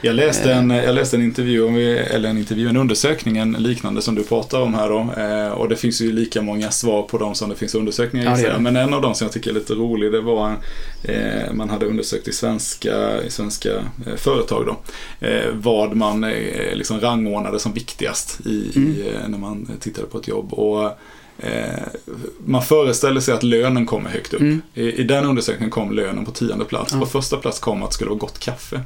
[0.00, 4.14] Jag läste en, jag läste en intervju, eller en intervju, en undersökning, en liknande som
[4.14, 5.22] du pratar om här då.
[5.22, 8.36] Eh, och det finns ju lika många svar på dem som det finns undersökningar Ja,
[8.36, 8.58] det det.
[8.58, 10.56] Men en av dem som jag tycker är lite rolig, det var en,
[11.14, 13.70] eh, man hade undersökt i svenska, i svenska
[14.06, 14.76] eh, företag då.
[15.26, 18.94] Eh, vad man eh, liksom rangordnade som viktigast i, Mm.
[19.02, 20.52] eh, när man tittade på ett jobb.
[20.52, 20.90] Och eh,
[22.44, 24.40] man föreställer sig att lönen kommer högt upp.
[24.40, 24.62] Mm.
[24.74, 26.92] I, I den undersökningen kom lönen på tionde plats.
[26.92, 27.00] Ja.
[27.00, 28.80] På första plats kom att det skulle vara gott kaffe.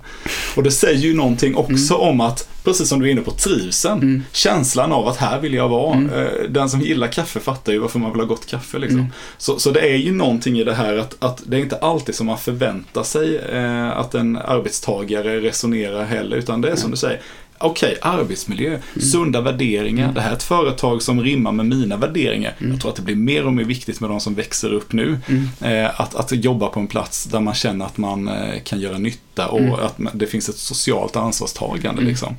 [0.57, 4.03] Och det säger ju någonting också om att, precis som du är inne på, trivseln.
[4.03, 4.23] Mm.
[4.33, 5.95] Känslan av att här vill jag vara.
[5.95, 6.11] Mm.
[6.13, 8.79] Eh, Den som gillar kaffe fattar ju varför man vill ha gott kaffe.
[8.79, 8.99] Liksom.
[8.99, 9.13] Mm.
[9.39, 12.15] Så, så det är ju någonting i det här att, att det är inte alltid
[12.15, 16.37] som man förväntar sig eh, att en arbetstagare resonerar heller.
[16.37, 17.21] Utan det är som du säger,
[17.59, 18.81] Okej, arbetsmiljö, Mm.
[19.01, 20.13] sunda värderingar.
[20.13, 22.55] Det här är ett företag som rimmar med mina värderingar.
[22.59, 25.19] Jag tror att det blir mer och mer viktigt med de som växer upp nu.
[25.29, 25.49] Mm.
[25.85, 28.99] Eh, att, att jobba på en plats där man känner att man eh, kan göra
[28.99, 29.75] nytta och Mm.
[29.75, 32.03] att det finns ett socialt ansvarstagande.
[32.03, 32.37] Liksom.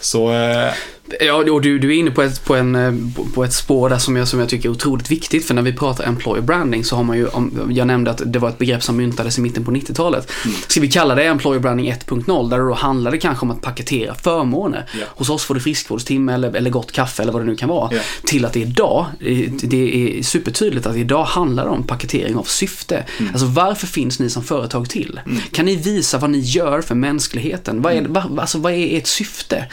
[0.00, 0.72] Så eh,
[1.20, 2.92] Ja, och du, du är inne på ett, på, en, eh,
[3.34, 5.46] på ett spår där som jag, som jag tycker är otroligt viktigt.
[5.46, 7.28] För när vi pratar employer branding så har man ju,
[7.70, 10.32] jag nämnde att det var ett begrepp som myntades i mitten på 90-talet.
[10.68, 14.14] Ska vi kalla det employer branding 1.0 där det då handlade kanske om att paketera
[14.14, 14.86] förmåner.
[15.00, 15.06] Ja.
[15.08, 17.94] Hos oss får du friskvårdstimme eller, eller gott kaffe eller vad det nu kan vara.
[17.94, 18.00] Ja.
[18.24, 19.06] Till att det idag,
[19.62, 23.04] det är supertydligt att idag handlar det om paketering av syfte.
[23.32, 25.20] Alltså varför finns ni som företag till?
[25.52, 27.82] Kan ni visa vad ni gör för mänskligheten?
[27.82, 29.66] Vad är, va, alltså, vad är ert syfte?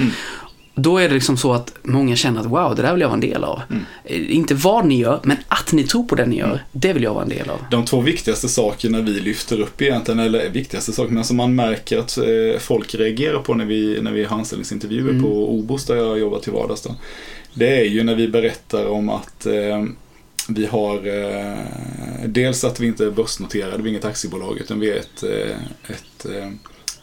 [0.78, 3.14] Då är det liksom så att många känner att wow, det där vill jag vara
[3.14, 3.62] en del av.
[4.04, 7.04] Eh, Inte vad ni gör, men att ni tror på det ni gör, det vill
[7.04, 7.60] jag vara en del av.
[7.72, 12.18] de två viktigaste sakerna vi lyfter upp egentligen, eller viktigaste sakerna som man märker att
[12.18, 15.24] eh, folk reagerar på när vi, när vi har anställningsintervjuer Mm.
[15.24, 16.82] på Obos där jag jobbar till vardags.
[16.82, 16.96] Då.
[17.54, 19.84] Det är ju när vi berättar om att eh,
[20.50, 24.90] vi har eh, dels att vi inte är börsnoterade, vi är inget aktiebolag utan vi
[24.92, 25.58] är ett, eh,
[25.96, 26.50] ett eh,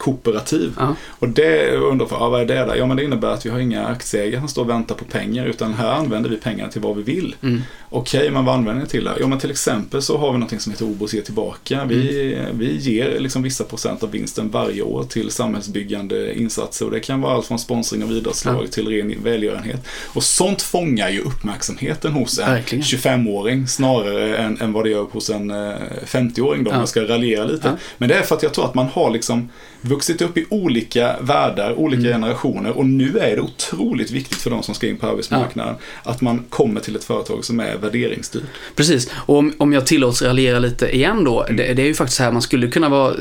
[0.03, 0.73] kooperativ.
[0.79, 0.95] Ja.
[1.19, 2.75] Och det undrar för, ja, vad är det där?
[2.75, 5.45] Ja men det innebär att vi har inga aktieägare som står och väntar på pengar
[5.45, 7.35] utan här använder vi pengarna till vad vi vill.
[7.43, 7.61] Mm.
[7.89, 9.11] Okej, men vad använder ni till det?
[9.19, 11.85] Ja, men till exempel så har vi något som heter Obos ger tillbaka.
[11.85, 12.57] Vi, Mm.
[12.59, 17.21] vi ger liksom vissa procent av vinsten varje år till samhällsbyggande insatser och det kan
[17.21, 18.67] vara allt från sponsring av idrottslag Ja.
[18.67, 19.85] till ren välgörenhet.
[20.05, 22.83] Och sånt fångar ju uppmärksamheten hos en Verkligen.
[22.83, 25.71] 25-åring snarare än, än vad det gör hos en eh,
[26.05, 26.81] 50-åring då, om Ja.
[26.81, 27.67] jag ska raljera lite.
[27.67, 27.77] Ja.
[27.97, 29.49] Men det är för att jag tror att man har liksom
[29.85, 32.11] vuxit upp i olika världar, olika Mm.
[32.21, 36.21] generationer och nu är det otroligt viktigt för de som ska in på arbetsmarknaden att
[36.21, 38.43] man kommer till ett företag som är värderingsstyrt.
[38.75, 41.45] Precis, och om, om jag tillåts raljera lite igen då.
[41.49, 43.15] Det, det är ju faktiskt så här, man skulle kunna vara,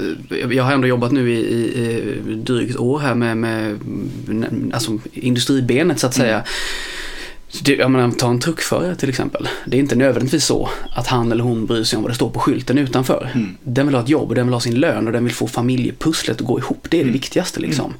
[0.50, 1.62] jag har ändå jobbat nu i, i,
[2.30, 3.78] i drygt år här med, med
[4.72, 6.42] alltså, industribenet så att säga.
[7.60, 9.48] Det, jag menar, ta en truckförare till exempel.
[9.66, 12.30] Det är inte nödvändigtvis så att han eller hon bryr sig om vad det står
[12.30, 13.30] på skylten utanför.
[13.34, 13.56] Mm.
[13.62, 15.46] Den vill ha ett jobb och den vill ha sin lön och den vill få
[15.46, 16.86] familjepusslet att gå ihop.
[16.90, 17.12] Det är det Mm.
[17.12, 17.94] viktigaste liksom.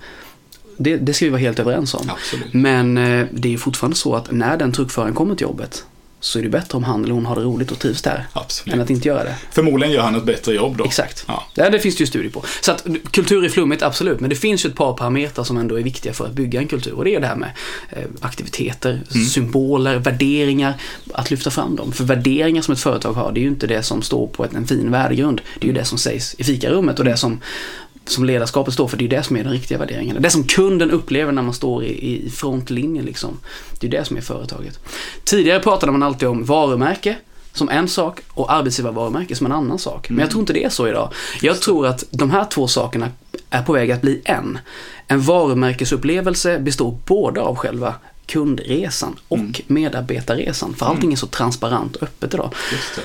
[0.76, 2.10] Det, det ska vi vara helt överens om.
[2.10, 2.52] Absolut.
[2.54, 5.84] Men eh, det är fortfarande så att när den truckföraren kommer till jobbet
[6.22, 8.26] så är det bättre om han eller hon har det roligt och trivs där.
[8.32, 8.74] Absolut.
[8.74, 9.34] Än att inte göra det.
[9.50, 10.84] Förmodligen gör han ett bättre jobb då.
[10.84, 11.24] Exakt.
[11.28, 11.46] Ja.
[11.54, 12.44] Ja, det finns det ju studier på.
[12.60, 14.20] Så att kultur är flummigt, absolut.
[14.20, 16.68] Men det finns ju ett par parametrar som ändå är viktiga för att bygga en
[16.68, 16.92] kultur.
[16.92, 17.50] Och det är det här med
[17.90, 19.26] eh, aktiviteter, Mm.
[19.26, 20.74] symboler, värderingar.
[21.14, 21.92] Att lyfta fram dem.
[21.92, 24.66] För värderingar som ett företag har, det är ju inte det som står på en
[24.66, 25.40] fin värdegrund.
[25.58, 27.40] Det är ju det som sägs i fikarummet och det som
[28.04, 30.22] som ledarskapet står för, det är det som är den riktiga värderingen.
[30.22, 33.38] Det som kunden upplever när man står i, i frontlinjen liksom.
[33.80, 34.78] Det är det som är företaget.
[35.24, 37.16] Tidigare pratade man alltid om varumärke
[37.52, 40.10] som en sak och arbetsgivarvarumärke som en annan sak.
[40.10, 41.12] Men jag tror inte det är så idag.
[41.42, 43.08] Jag tror att de här två sakerna
[43.50, 44.58] är på väg att bli en.
[45.06, 47.94] En varumärkesupplevelse består både av själva
[48.26, 50.74] kundresan och medarbetarresan.
[50.74, 52.54] För allting är så transparent och öppet idag.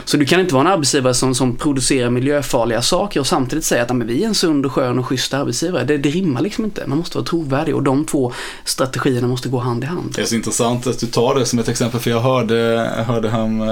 [0.06, 3.84] Så du kan inte vara en arbetsgivare som, som producerar miljöfarliga saker och samtidigt säga
[3.84, 5.84] att "Ja, men vi är en sund och skön och schysst arbetsgivare.
[5.84, 6.88] Det, det rimmar liksom inte.
[6.88, 8.34] Man måste vara trovärdig och de två
[8.66, 10.14] strategierna måste gå hand i hand.
[10.16, 12.56] Det är så intressant att du tar det som ett exempel för jag hörde,
[12.98, 13.68] jag hörde han, eh,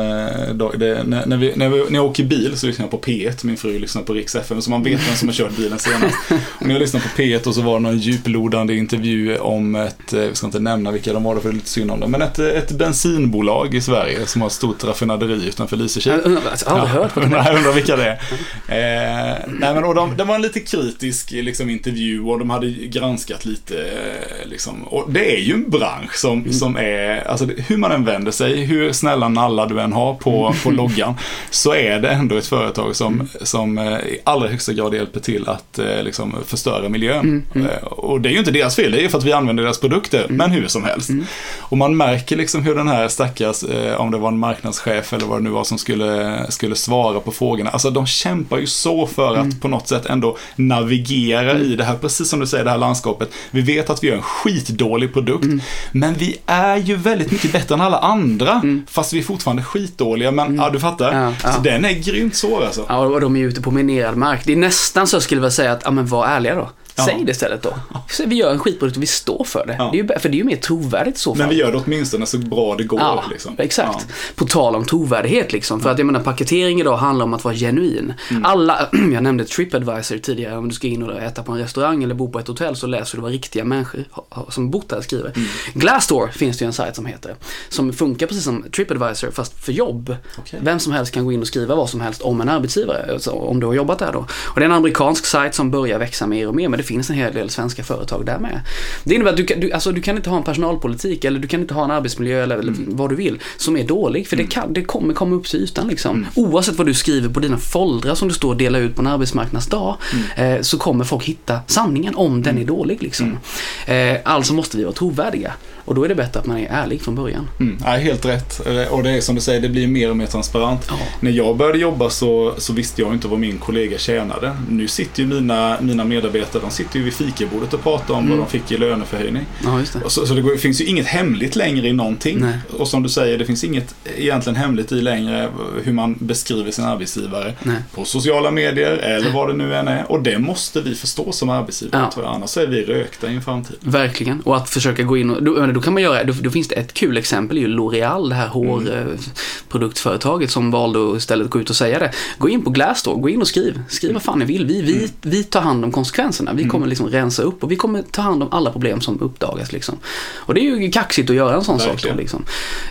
[0.78, 3.46] det, när, när, vi, när, vi, när jag åker bil så lyssnar jag på P1,
[3.46, 6.16] min fru lyssnar på Rix FM så man vet vem som har kört bilen senast.
[6.60, 10.14] Och när jag lyssnade på P1 och så var det någon djuplodande intervju om ett,
[10.14, 12.00] eh, vi ska inte nämna vilka de var, det för det är lite synd om
[12.00, 16.12] dem, men ett, ett bensinbolag i Sverige som har ett stort raffinaderi utanför Lysekil.
[16.12, 18.20] Jag undrar- alltså, har aldrig hört vad det Nej, jag undrar vilka det är.
[18.68, 22.68] Eh, nej, men och de, det var en lite kritisk liksom, intervju och de hade
[22.70, 23.78] granskat lite.
[23.78, 28.06] Eh, liksom, och det är ju en bransch som, som är, alltså hur man än
[28.06, 31.14] vänder sig, hur snälla nallar du än har på, på loggan,
[31.50, 35.50] så är det ändå ett företag som, som eh, i allra högsta grad hjälper till
[35.50, 37.44] att eh, liksom, förstöra miljön.
[37.56, 39.64] Eh, och det är ju inte deras fel, det är ju för att vi använder
[39.64, 41.10] deras produkter, men hur som helst.
[41.60, 45.26] Och man märker liksom hur den här stackars, eh, om det var en marknadschef eller
[45.26, 47.70] vad det nu var som skulle, skulle svara på frågorna.
[47.70, 51.96] Alltså de kämpar ju så för att på något sätt ändå navigera i det här,
[51.96, 53.30] precis som du säger, det här landskapet.
[53.52, 55.48] Vi vet att vi gör en skitdålig produkt,
[55.92, 58.62] men vi är ju väldigt mycket bättre än alla andra.
[58.88, 61.22] Fast vi är fortfarande skitdåliga, men ja, du fattar.
[61.22, 61.54] Ja, ja.
[61.54, 62.86] Så den är grymt svår alltså.
[62.90, 64.42] Ja, och de är ute på minerad mark.
[64.46, 66.70] Det är nästan så jag skulle vilja säga att, ja men var ärliga då.
[66.98, 67.06] Ja.
[67.06, 67.74] Säg det istället då.
[68.10, 69.76] Så vi gör en skitprodukt och vi står för det.
[69.80, 69.90] Ja.
[69.92, 71.38] det är ju, för det är ju mer trovärdigt så fall.
[71.38, 73.00] Men vi gör det åtminstone så bra det går.
[73.00, 73.56] Ja, liksom.
[73.58, 74.08] exakt.
[74.36, 75.82] På tal om trovärdighet liksom.
[75.82, 78.14] För att jag menar paketering idag handlar om att vara genuin.
[78.32, 78.46] Mm.
[78.46, 82.16] Alla, jag nämnde Tripadvisor tidigare, om du ska in och äta på en restaurang eller
[82.16, 84.04] bo på ett hotell så läser du vad riktiga människor
[84.50, 85.32] som bott där skriver.
[85.36, 85.48] Mm.
[85.74, 87.36] Glassdoor finns det ju en sajt som heter.
[87.70, 90.16] Som funkar precis som Tripadvisor fast för jobb.
[90.38, 90.60] Okej.
[90.64, 93.32] Vem som helst kan gå in och skriva vad som helst om en arbetsgivare, alltså
[93.32, 94.20] om du har jobbat där då.
[94.20, 97.16] Och det är en amerikansk sajt som börjar växa mer och mer, men finns en
[97.16, 98.62] hel del svenska företag där med.
[99.04, 101.48] Det innebär att du kan, du, alltså, du kan inte ha en personalpolitik eller du
[101.48, 104.48] kan inte ha en arbetsmiljö eller, eller vad du vill som är dålig, för det,
[104.48, 106.26] kan, det kommer komma upp till ytan liksom.
[106.36, 109.08] Oavsett vad du skriver på dina foldrar som du står och delar ut på en
[109.08, 109.98] arbetsmarknadsdag,
[110.36, 113.38] eh, så kommer folk hitta sanningen om den är dålig liksom.
[113.86, 115.54] Eh, alltså måste vi vara trovärdiga.
[115.86, 117.48] Och då är det bättre att man är ärlig från början.
[117.60, 118.68] Mm, nej, helt rätt.
[118.68, 120.86] Eh, Och det är som du säger, det blir mer och mer transparent.
[120.90, 120.96] Ja.
[121.20, 124.56] När jag började jobba så, så visste jag inte vad min kollega tjänade.
[124.70, 128.38] Nu sitter ju mina, mina medarbetare, de sitter ju vid fikabordet och pratar om Mm.
[128.38, 129.46] vad de fick i löneförhöjning.
[129.64, 130.10] Ja, det.
[130.10, 132.38] Så, så det går, finns ju inget hemligt längre i någonting.
[132.40, 132.58] Nej.
[132.80, 135.50] Och som du säger, det finns inget egentligen hemligt i längre
[135.84, 137.54] hur man beskriver sin arbetsgivare.
[137.64, 137.78] Nej.
[137.96, 140.12] På sociala medier eller vad det nu än är.
[140.12, 142.12] Och det måste vi förstå som arbetsgivare Ja.
[142.12, 142.36] tror jag.
[142.36, 143.76] Annars är vi rökta i en framtid.
[143.80, 144.42] Verkligen.
[144.42, 145.42] Och att försöka gå in och,
[145.76, 148.48] då, kan man göra, då, då finns det ett kul exempel, ju L'Oreal, det här
[148.48, 152.12] hårproduktföretaget som valde att istället gå ut och säga det.
[152.38, 153.82] Gå in på Glassdoor, gå in och skriv.
[153.90, 154.66] Skriv vad fan ni vill.
[154.66, 156.54] Vi, vi, vi tar hand om konsekvenserna.
[156.54, 159.72] Vi kommer liksom rensa upp och vi kommer ta hand om alla problem som uppdagas
[159.72, 159.96] liksom.
[160.36, 162.16] Och det är ju kaxigt att göra en sån sak Verkligen.
[162.16, 162.44] då liksom.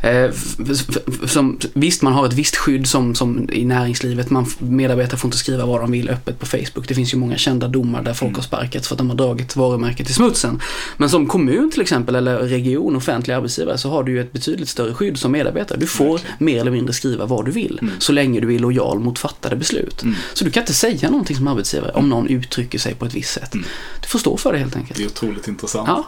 [0.02, 0.30] Eh,
[1.26, 4.30] som, visst, man har ett visst skydd som, som i näringslivet.
[4.30, 6.88] Man, medarbetare får inte skriva vad de vill öppet på Facebook.
[6.88, 9.56] Det finns ju många kända domar där folk har sparkats för att de har dragit
[9.56, 10.60] varumärket i smutsen.
[10.96, 14.68] Men som kommun till exempel, eller region, offentlig arbetsgivare, så har du ju ett betydligt
[14.68, 15.78] större skydd som medarbetare.
[15.78, 16.37] Du får Verkligen.
[16.38, 20.02] mer eller mindre skriva vad du vill, så länge du är lojal mot fattade beslut.
[20.02, 20.14] Mm.
[20.34, 23.32] Så du kan inte säga någonting som arbetsgivare om någon uttrycker sig på ett visst
[23.32, 23.52] sätt.
[24.00, 24.98] Du får stå för det helt enkelt.
[24.98, 25.88] Det är otroligt intressant.
[25.88, 26.04] Ja,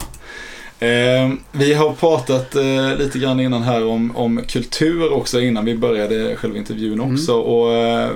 [0.79, 5.77] Eh, vi har pratat eh, lite grann innan här om, om kultur också innan vi
[5.77, 7.33] började själva intervjun också.
[7.33, 8.09] Och, eh,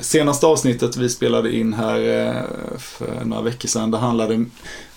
[0.00, 2.42] senaste avsnittet vi spelade in här eh,
[2.78, 4.44] för några veckor sedan, det handlade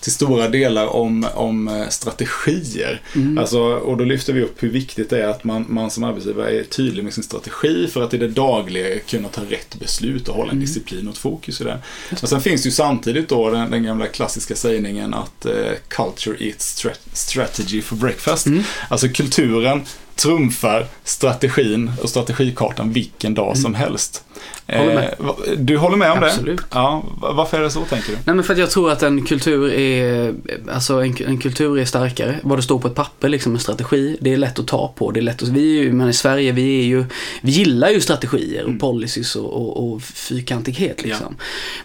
[0.04, 3.00] till stora delar om, om eh, strategier.
[3.38, 6.60] Alltså, och då lyfter vi upp hur viktigt det är att man, man som arbetsgivare
[6.60, 10.34] är tydlig med sin strategi för att i det dagliga kunna ta rätt beslut och
[10.34, 11.78] hålla en disciplin och ett fokus i det.
[12.22, 15.52] Och sen finns det ju samtidigt då den, den gamla klassiska sägningen att eh,
[15.88, 18.46] culture eats stra- strategy for breakfast.
[18.88, 19.82] Alltså kulturen
[20.16, 24.24] trumfar strategin och strategikartan vilken dag som helst.
[24.68, 25.02] Håller.
[25.02, 26.58] Eh, du håller med om Absolut.
[26.60, 26.64] det?
[26.70, 28.16] Ja, va- varför är det så tänker du?
[28.24, 30.34] Nej men för att jag tror att en kultur är,
[30.72, 32.38] alltså en, en kultur är starkare.
[32.42, 35.10] Vad det står på ett papper liksom, en strategi, det är lätt att ta på.
[35.10, 37.04] Det är lätt att, vi är ju, men i Sverige, vi är ju,
[37.42, 41.36] vi gillar ju strategier och policies och, och, och fyrkantighet liksom.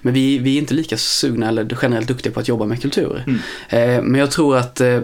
[0.01, 3.23] Men vi, vi är inte lika sugna eller generellt duktiga på att jobba med kultur.
[3.69, 4.99] Eh, men jag tror att eh,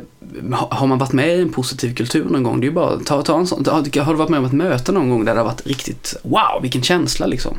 [0.51, 2.99] ha- har man varit med i en positiv kultur någon gång, det är ju bara
[2.99, 5.39] ta, ta en sån, har du varit med om ett möte någon gång där det
[5.39, 7.57] har varit riktigt, wow, vilken känsla liksom.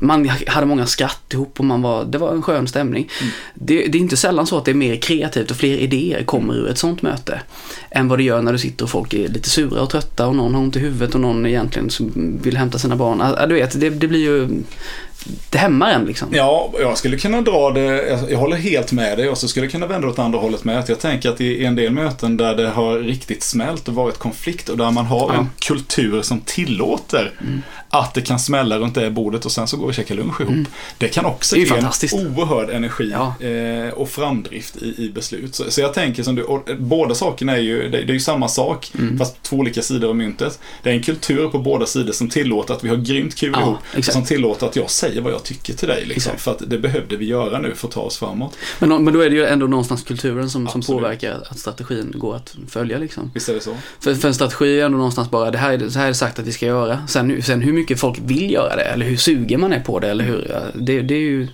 [0.00, 3.10] Man hade många skratt ihop och man var, det var en skön stämning.
[3.54, 6.54] Det, det är inte sällan så att det är mer kreativt och fler idéer kommer
[6.54, 7.40] ur ett sånt möte.
[7.90, 10.36] Än vad det gör när du sitter och folk är lite sura och trötta och
[10.36, 11.90] någon har ont i huvudet och någon egentligen
[12.42, 13.34] vill hämta sina barn.
[13.38, 14.48] Ja, du vet, det, det blir ju,
[15.50, 16.28] det hämmar en liksom.
[16.32, 19.66] Ja, jag skulle kunna dra det, jag, jag håller helt med dig och så skulle
[19.66, 20.78] jag kunna vända åt andra hållet med.
[20.78, 24.18] Att jag tänker att i en del möten där det har riktigt smält och varit
[24.18, 25.32] konflikt och där man har Ja.
[25.34, 25.40] Mm.
[25.40, 27.32] en kultur som tillåter
[27.90, 30.40] att det kan smälla runt det bordet och sen så går vi och käkar lunch
[30.40, 30.66] ihop.
[30.98, 31.84] Det kan också Det ge en
[32.26, 33.46] oerhörd energi Ja.
[33.46, 35.54] eh, och framdrift i, i beslut.
[35.54, 38.14] Så, så jag tänker som du, och eh, båda sakerna är ju, det, det är
[38.14, 39.18] ju samma sak Mm.
[39.18, 40.58] fast två olika sidor av myntet.
[40.82, 43.60] Det är en kultur på båda sidor som tillåter att vi har grymt kul Ja,
[43.62, 43.76] ihop.
[43.92, 44.12] Och exakt.
[44.12, 46.04] som tillåter att jag säger vad jag tycker till dig.
[46.04, 46.42] Liksom, Exakt.
[46.42, 48.56] för att det behövde vi göra nu för att ta oss framåt.
[48.78, 52.36] Men, men då är det ju ändå någonstans kulturen som, som påverkar att strategin går
[52.36, 53.30] att följa liksom.
[53.34, 53.76] Visst är det så?
[54.00, 56.14] För, för en strategi är ändå någonstans bara, det här är, så här är det
[56.14, 57.06] sagt att vi ska göra.
[57.06, 60.10] Sen, sen hur mycket folk vill göra det, eller hur sugen man är på det,
[60.10, 61.48] eller hur, det, det är ju,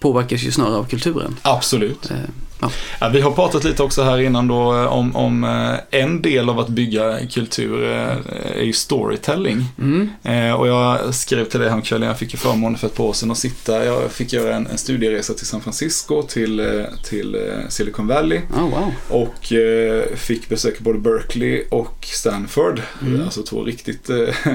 [0.00, 1.36] påverkas ju snarare av kulturen.
[1.42, 2.10] Absolut.
[2.10, 2.16] Eh,
[2.64, 2.70] Ja.
[3.00, 6.48] Ja, vi har pratat lite också här innan då eh, om, om eh, en del
[6.48, 8.16] av att bygga kultur eh,
[8.56, 9.64] är ju storytelling.
[9.78, 10.10] Mm.
[10.56, 13.30] Och jag skrev till dig häromkvällen, jag fick ju förmånen för ett par år sedan
[13.30, 17.36] att sitta, jag fick göra en, en studieresa till San Francisco, till, till
[17.68, 18.92] Silicon Valley Oh, wow.
[19.08, 19.52] och
[20.14, 22.82] fick besöka både Berkeley och Stanford.
[23.02, 23.22] Mm.
[23.22, 24.10] Alltså två riktigt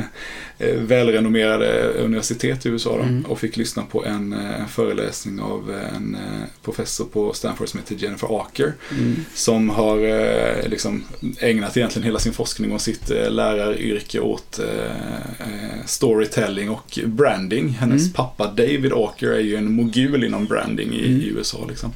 [0.60, 2.90] välrenommerade universitet i USA.
[2.98, 3.26] Då, Mm.
[3.26, 7.80] Och fick lyssna på en, eh, en föreläsning av en eh, professor på Stanford som
[7.80, 8.74] heter Jennifer Aker.
[8.92, 9.16] Mm.
[9.34, 11.04] Som har eh, liksom
[11.40, 14.92] ägnat egentligen hela sin forskning och sitt eh, läraryrke åt eh,
[15.40, 17.70] eh, storytelling och branding.
[17.70, 18.14] Hennes Mm.
[18.14, 21.22] pappa David Aker är ju en mogul inom branding i, Mm.
[21.22, 21.66] i USA.
[21.70, 21.94] Liksom.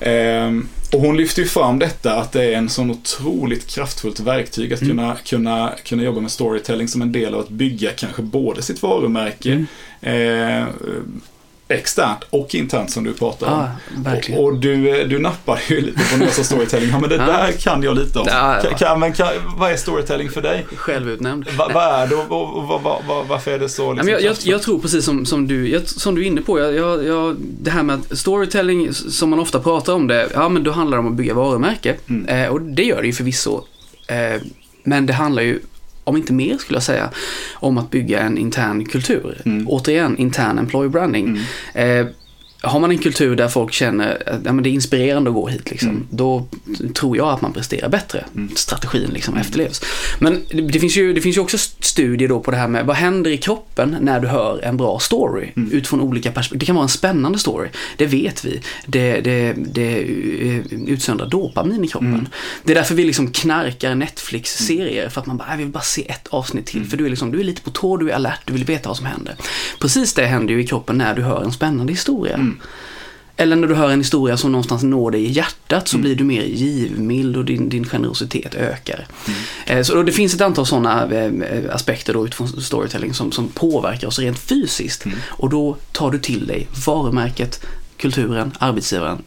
[0.00, 4.72] Ehm, och hon lyfter ju fram detta att det är en sån otroligt kraftfullt verktyg
[4.72, 4.96] att Mm.
[4.96, 8.82] kunna, kunna, kunna jobba med storytelling som en del av att bygga kanske både sitt
[8.82, 9.66] varumärke Mm.
[10.62, 10.66] eh,
[11.74, 13.68] externt och internt som du pratar om.
[14.04, 14.12] Ja.
[14.36, 16.90] Och, och du, eh, du nappar ju lite på jag sa storytelling.
[16.90, 17.26] Ja, men det Ja.
[17.26, 18.26] där kan jag lite om.
[18.30, 18.60] Ja.
[18.78, 20.66] Kan, men kan, vad är storytelling för dig?
[20.76, 21.46] Självutnämnd.
[21.58, 24.22] Va, vad är det och, och, och, vad- vad- varför är det så liksom, jag,
[24.22, 27.70] jag, jag tror precis som, som, du, jag, som du är inne på, jag, det
[27.70, 31.00] här med att storytelling, som man ofta pratar om det, ja men då handlar det
[31.00, 31.94] om att bygga varumärke.
[32.08, 32.26] Mm.
[32.44, 33.64] Eh, och det gör det ju förvisso.
[34.08, 34.40] Eh,
[34.84, 35.60] men det handlar ju,
[36.04, 37.10] om inte mer skulle jag säga,
[37.54, 39.42] om att bygga en intern kultur.
[39.44, 39.68] Mm.
[39.68, 41.40] Återigen, intern employee branding.
[41.74, 42.06] Mm.
[42.06, 42.12] Eh,
[42.64, 45.70] har man en kultur där folk känner att ja, det är inspirerande att gå hit,
[45.70, 46.06] liksom, Mm.
[46.10, 46.46] då
[46.94, 48.24] tror jag att man presterar bättre.
[48.36, 48.50] Mm.
[48.56, 49.82] Strategin liksom efterlevs.
[50.18, 52.86] Men det, det, finns ju, det finns ju också studier då på det här med
[52.86, 55.72] vad händer i kroppen när du hör en bra story Mm.
[55.72, 56.58] utifrån olika perspektiv.
[56.58, 58.60] Det kan vara en spännande story, det vet vi.
[58.86, 62.08] Det, det, det eh, utsöndrar dopamin i kroppen.
[62.14, 62.26] Mm.
[62.64, 66.08] Det är därför vi liksom knarkar Netflix-serier för att man bara, "Jag vill bara se
[66.10, 66.84] ett avsnitt till.
[66.84, 68.88] För du är, liksom, du är lite på tå, du är alert, du vill veta
[68.88, 69.34] vad som händer.
[69.80, 72.53] Precis det händer ju i kroppen när du hör en spännande historia.
[72.54, 72.66] Mm.
[73.36, 76.02] Eller när du hör en historia som någonstans når dig i hjärtat så Mm.
[76.02, 79.06] blir du mer givmild och din, din generositet ökar.
[79.26, 79.38] Mm.
[79.66, 81.32] Eh, Så det finns ett antal sådana eh,
[81.74, 85.04] aspekter då utifrån storytelling som, som påverkar oss rent fysiskt.
[85.04, 85.18] Mm.
[85.28, 87.64] Och då tar du till dig varumärket,
[87.96, 89.18] kulturen, arbetsgivaren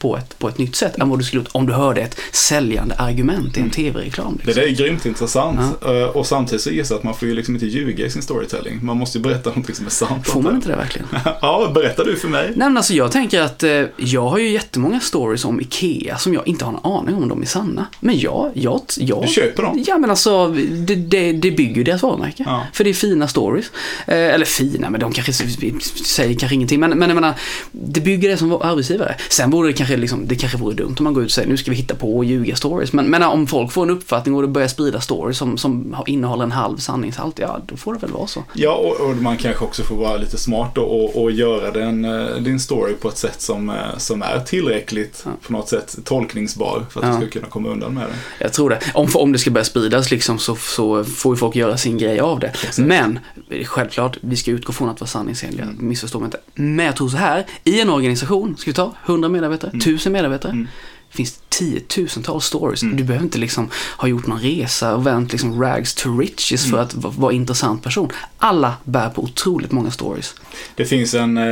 [0.00, 2.16] på ett, på ett nytt sätt än vad du skulle gjort om du hörde ett
[2.32, 3.70] säljande argument i en Mm.
[3.70, 4.38] tv-reklam.
[4.40, 4.62] Det Liksom.
[4.62, 5.60] där är grymt intressant.
[5.84, 8.22] Eh, Och samtidigt så gissar jag att man får ju liksom inte ljuga i sin
[8.22, 8.78] storytelling.
[8.82, 10.26] Man måste ju berätta någonting som är sant.
[10.26, 11.08] Får man inte det verkligen?
[11.42, 12.46] ja, berättar du för mig.
[12.48, 16.34] Nej men alltså jag tänker att eh, jag har ju jättemånga stories om IKEA som
[16.34, 17.86] jag inte har en aning om de är sanna.
[18.00, 19.84] Men jag, jag, jag Du köper dem.
[19.86, 22.42] Ja men alltså det, det, det bygger deras varumärke.
[22.46, 22.66] Ja.
[22.72, 23.70] För det är fina stories.
[24.06, 26.80] Eh, eller fina, men de kanske säger kanske ingenting.
[26.80, 27.34] Men, men jag menar,
[27.72, 29.14] det bygger det som arbetsgivare.
[29.28, 31.48] Sen vore det kanske, liksom, det kanske vore dumt om man går ut och säger
[31.48, 32.92] nu ska vi hitta på och ljuga stories.
[32.92, 36.44] Men, men om folk får en uppfattning och det börjar sprida stories som, som innehåller
[36.44, 38.44] en halv sanningshalt, ja då får det väl vara så.
[38.54, 42.36] Ja, och, och man kanske också får vara lite smart och, och göra den, eh,
[42.36, 45.30] din story på ett sätt som, eh, som är tillräckligt Ja.
[45.46, 47.12] på något sätt tolkningsbar för att Ja.
[47.20, 48.44] du ska kunna komma undan med det.
[48.44, 48.80] Jag tror det.
[48.94, 52.20] Om, om det ska börja spridas liksom så, så får ju folk göra sin grej
[52.20, 52.46] av det.
[52.46, 52.78] Exakt.
[52.78, 53.18] Men
[53.50, 55.64] eh, självklart, vi ska utgå från att vara sanningsenliga.
[55.64, 55.76] Mm.
[55.88, 56.38] Missförstå mig inte.
[56.54, 60.52] Men jag tror så här, i en organisation, ska vi ta 100 medarbetare, 1000 medarbetare.
[60.52, 60.68] Mm.
[61.12, 62.82] finns tiotusentals stories.
[62.82, 62.96] Mm.
[62.96, 66.68] Du behöver inte liksom ha gjort någon resa och vänt liksom rags to riches för
[66.72, 66.80] Mm.
[66.80, 68.10] att v- vara intressant person.
[68.38, 70.34] Alla bär på otroligt många stories.
[70.74, 71.42] Det finns en, eh,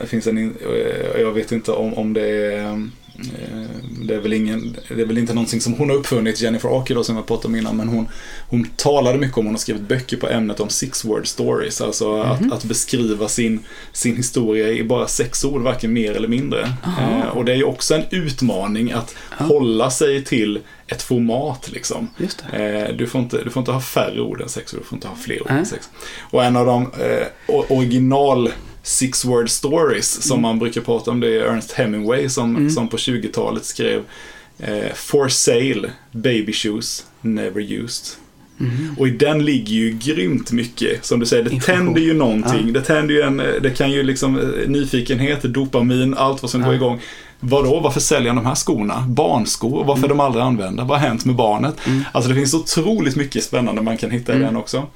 [0.00, 2.88] det finns en eh, jag vet inte om, om det är
[4.02, 6.94] det är, väl ingen, det är väl inte någonting som hon har uppfunnit, Jennifer Aker
[6.94, 8.08] då, som jag pratade om innan, men hon,
[8.48, 12.08] hon talade mycket om, hon har skrivit böcker på ämnet om six word stories, alltså
[12.16, 12.30] Mhm.
[12.30, 13.60] att, att beskriva sin,
[13.92, 16.72] sin historia i bara sex ord, varken mer eller mindre.
[16.84, 17.18] Aha.
[17.18, 19.44] Eh, och det är ju också en utmaning att Ja.
[19.44, 22.08] hålla sig till ett format liksom.
[22.52, 24.96] Eh, du, får inte, du får inte ha färre ord än sex och du får
[24.96, 25.58] inte ha fler ord Nej.
[25.58, 25.88] än sex.
[26.30, 27.26] Och en av de eh,
[27.68, 28.50] original
[28.88, 30.42] six word stories som Mm.
[30.42, 32.70] man brukar prata om det är Ernest Hemingway som, Mm.
[32.70, 34.02] som på 20-talet skrev
[34.58, 38.06] eh, For sale, baby shoes, never used.
[38.60, 38.94] Mhm.
[38.98, 41.04] Och i den ligger ju grymt mycket.
[41.04, 42.66] Som du säger, det tänder ju någonting.
[42.66, 42.72] Ja.
[42.72, 46.66] Det tänder ju en, det kan ju liksom eh, nyfikenhet, dopamin, allt vad som Ja.
[46.66, 47.00] går igång.
[47.40, 49.04] Vadå, varför säljer han de här skorna?
[49.08, 50.84] Barnskor, varför är de aldrig använda?
[50.84, 51.74] Vad har hänt med barnet?
[51.86, 52.04] Mm.
[52.12, 54.46] Alltså det finns otroligt mycket spännande man kan hitta i Mm.
[54.46, 54.86] den också.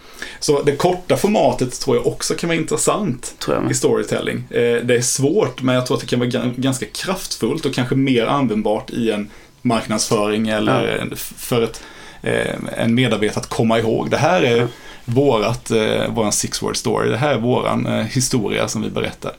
[0.40, 3.35] Så det korta formatet tror jag också kan vara intressant
[3.70, 4.37] i storytelling.
[4.50, 7.74] Eh, Det är svårt, men jag tror att det kan vara gan- ganska kraftfullt och
[7.74, 9.31] kanske mer användbart i en
[9.62, 11.16] marknadsföring eller Ja.
[11.37, 11.83] för ett,
[12.22, 14.11] eh, en medarbetare att komma ihåg.
[14.11, 14.68] Det här är.
[15.12, 17.11] Vårat, eh, våran six word story.
[17.11, 19.33] Det här är våran eh, historia som vi berättar.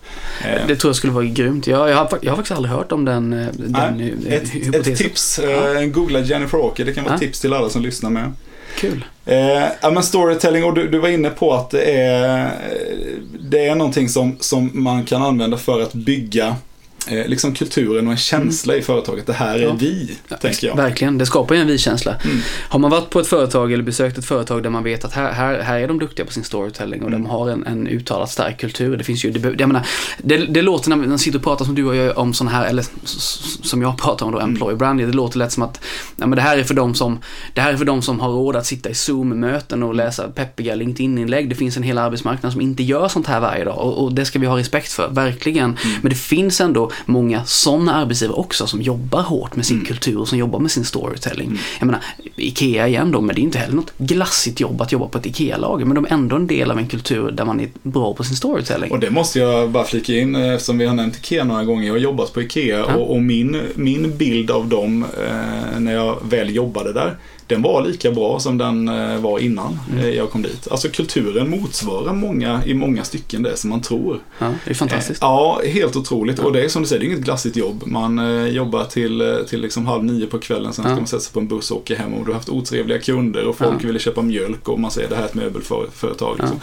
[0.45, 1.67] Eh, Det tror jag skulle vara grymt.
[1.67, 4.49] Jag, jag, har, jag har faktiskt aldrig hört om den, eh, den Nej, eh, ett,
[4.49, 4.91] hypotesen.
[4.93, 5.79] ett tips, Ja.
[5.81, 7.19] eh, googla Jennifer Åker, det kan vara Ja.
[7.19, 8.31] tips till alla som lyssnar med.
[8.77, 9.05] Kul.
[9.81, 12.51] Ja, men storytelling, och du, du var inne på att det är,
[13.39, 16.55] det är någonting som, som man kan använda för att bygga
[17.07, 19.25] eh, liksom kulturen och en känsla i företaget.
[19.27, 19.75] Det här är Ja.
[19.79, 20.75] vi, tänker jag.
[20.75, 22.15] Verkligen, det skapar ju en vi-känsla.
[22.25, 22.37] Mm.
[22.69, 25.31] Har man varit på ett företag eller besökt ett företag där man vet att här,
[25.31, 27.21] här, här är de duktiga på sin storytelling och Mm.
[27.23, 28.97] de har en, en uttalat stark kultur.
[28.97, 29.85] Det finns ju, det, jag menar,
[30.17, 32.65] det, det låter när man sitter och pratar som du och jag om sådana här,
[32.65, 32.85] eller
[33.67, 34.49] som jag pratar om då, Mm.
[34.51, 35.07] employer branding.
[35.07, 35.79] Det låter lätt som att
[36.17, 37.19] ja, men det, här är för dem som,
[37.53, 40.75] det här är för dem som har råd att sitta i Zoom-möten och läsa peppiga
[40.75, 41.49] LinkedIn-inlägg.
[41.49, 44.25] Det finns en hel arbetsmarknad som inte gör sånt här varje dag och, och det
[44.25, 45.63] ska vi ha respekt för, verkligen.
[45.65, 45.77] Mm.
[46.01, 49.85] Men det finns ändå många sådana arbetsgivare också som jobbar hårt med sin Mm.
[49.85, 51.59] kultur och som jobbar med sin storytelling.
[51.79, 52.01] Jag menar,
[52.35, 55.25] Ikea igen då, men det är inte heller något glassigt jobb att jobba på ett
[55.25, 58.23] Ikea-lager, men de är ändå en del av en kultur där man är bra på
[58.23, 58.91] sin storytelling.
[58.91, 61.85] Och det måste jag bara flika in eftersom vi har nämnt Ikea några gånger.
[61.85, 62.95] Jag har jobbat på Ikea Ja.
[62.95, 67.17] och, och min, min bild av dem eh, när jag väl jobbade där,
[67.53, 70.03] den var lika bra som den eh, var innan Mm.
[70.03, 70.67] eh, jag kom dit.
[70.71, 74.19] Alltså kulturen motsvarar många, i många stycken det som man tror.
[74.39, 75.23] Ja, det är fantastiskt.
[75.23, 76.39] Eh, Ja, helt otroligt.
[76.39, 77.83] Och det är som du säger, det är inget glassigt jobb.
[77.85, 78.21] Man
[78.53, 80.97] jobbar till, till liksom halv nio på kvällen, sen ska Ja.
[80.97, 82.13] man sätta sig på en buss och åka hem.
[82.13, 83.87] Och du har haft otrevliga kunder och folk Ja.
[83.87, 86.37] ville köpa mjölk och man säger det här är ett möbelföretag.
[86.39, 86.59] Liksom.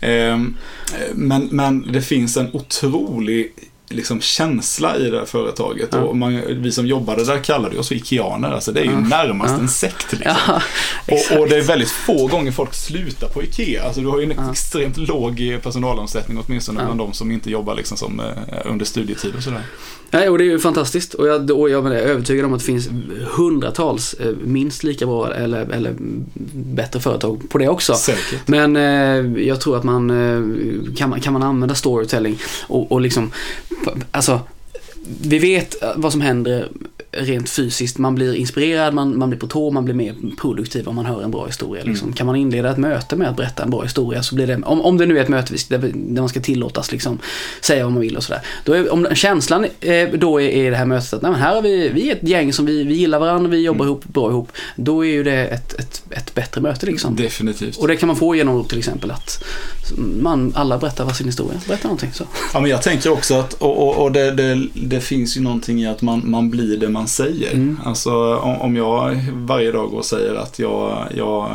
[0.00, 0.56] Ehm,
[0.92, 3.52] eh, men, men det finns en otrolig
[3.88, 5.88] liksom, känsla i det här företaget.
[5.92, 5.98] Ja.
[6.00, 8.50] Och man, vi som jobbade där kallade oss för Ikeaner.
[8.52, 9.00] Alltså det är ju Ja.
[9.00, 9.60] närmast Ja.
[9.60, 10.12] en sekt.
[10.12, 10.36] Liksom.
[11.32, 13.84] Och, och det är väldigt få gånger folk slutar på IKEA.
[13.84, 16.84] Alltså du har ju en extremt låg personalomsättning åtminstone Ja.
[16.84, 18.26] bland de som inte jobbar liksom som, eh,
[18.64, 19.62] under studietid och sådär.
[20.10, 21.14] Nej, och det är ju fantastiskt.
[21.14, 22.88] Och jag, och jag är övertygad om att det finns
[23.36, 25.94] hundratals eh, minst lika bra eller, eller
[26.54, 27.94] bättre företag på det också.
[27.94, 28.48] Säkert.
[28.48, 33.00] Men eh, jag tror att man eh, kan, man kan man använda storytelling och, och
[33.00, 33.30] liksom,
[34.10, 34.40] alltså
[35.22, 36.68] vi vet vad som händer
[37.16, 37.98] rent fysiskt.
[37.98, 41.22] Man blir inspirerad, man, man blir på tå, man blir mer produktiv om man hör
[41.22, 41.84] en bra historia.
[41.84, 42.12] Liksom.
[42.12, 44.80] Kan man inleda ett möte med att berätta en bra historia så blir det, om,
[44.80, 47.18] om det nu är ett möte där, där man ska tillåtas liksom,
[47.60, 48.42] säga vad man vill och sådär.
[48.64, 51.62] Då är, om känslan eh, då är, är det här mötet att nej, här har
[51.62, 54.52] vi, vi är ett gäng som vi, vi gillar varandra, vi jobbar ihop, bra ihop.
[54.76, 57.16] Då är ju det ett, ett, ett bättre möte liksom.
[57.16, 57.76] Definitivt.
[57.76, 59.44] Och det kan man få genom till exempel att
[60.20, 62.12] man, alla berättar vad sin historia, berättar någonting.
[62.12, 62.24] Så.
[62.52, 65.80] Ja, men jag tänker också att, och, och, och det, det, det finns ju någonting
[65.82, 67.52] i att man, man blir det man säger.
[67.52, 67.80] Mm.
[67.84, 71.50] Alltså om, jag varje dag går och säger att jag, jag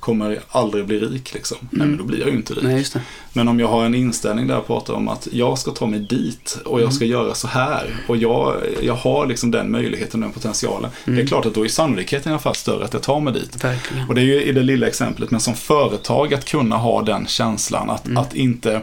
[0.00, 1.56] kommer aldrig bli rik liksom.
[1.70, 2.62] Nej men då blir jag ju inte rik.
[2.62, 3.00] Nej, det.
[3.32, 5.98] Men om jag har en inställning där jag pratar om att jag ska ta mig
[6.00, 6.82] dit och Mm.
[6.84, 10.90] jag ska göra så här och jag, jag har liksom den möjligheten och den potentialen.
[11.04, 11.26] Det är Mm.
[11.26, 13.64] klart att då är sannolikheten i alla fall större att jag tar mig dit.
[13.64, 14.08] Verkligen.
[14.08, 17.26] Och det är ju i det lilla exemplet, men som företag att kunna ha den
[17.26, 18.16] känslan att, Mm.
[18.18, 18.80] att inte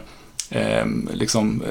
[0.50, 1.62] eh, liksom,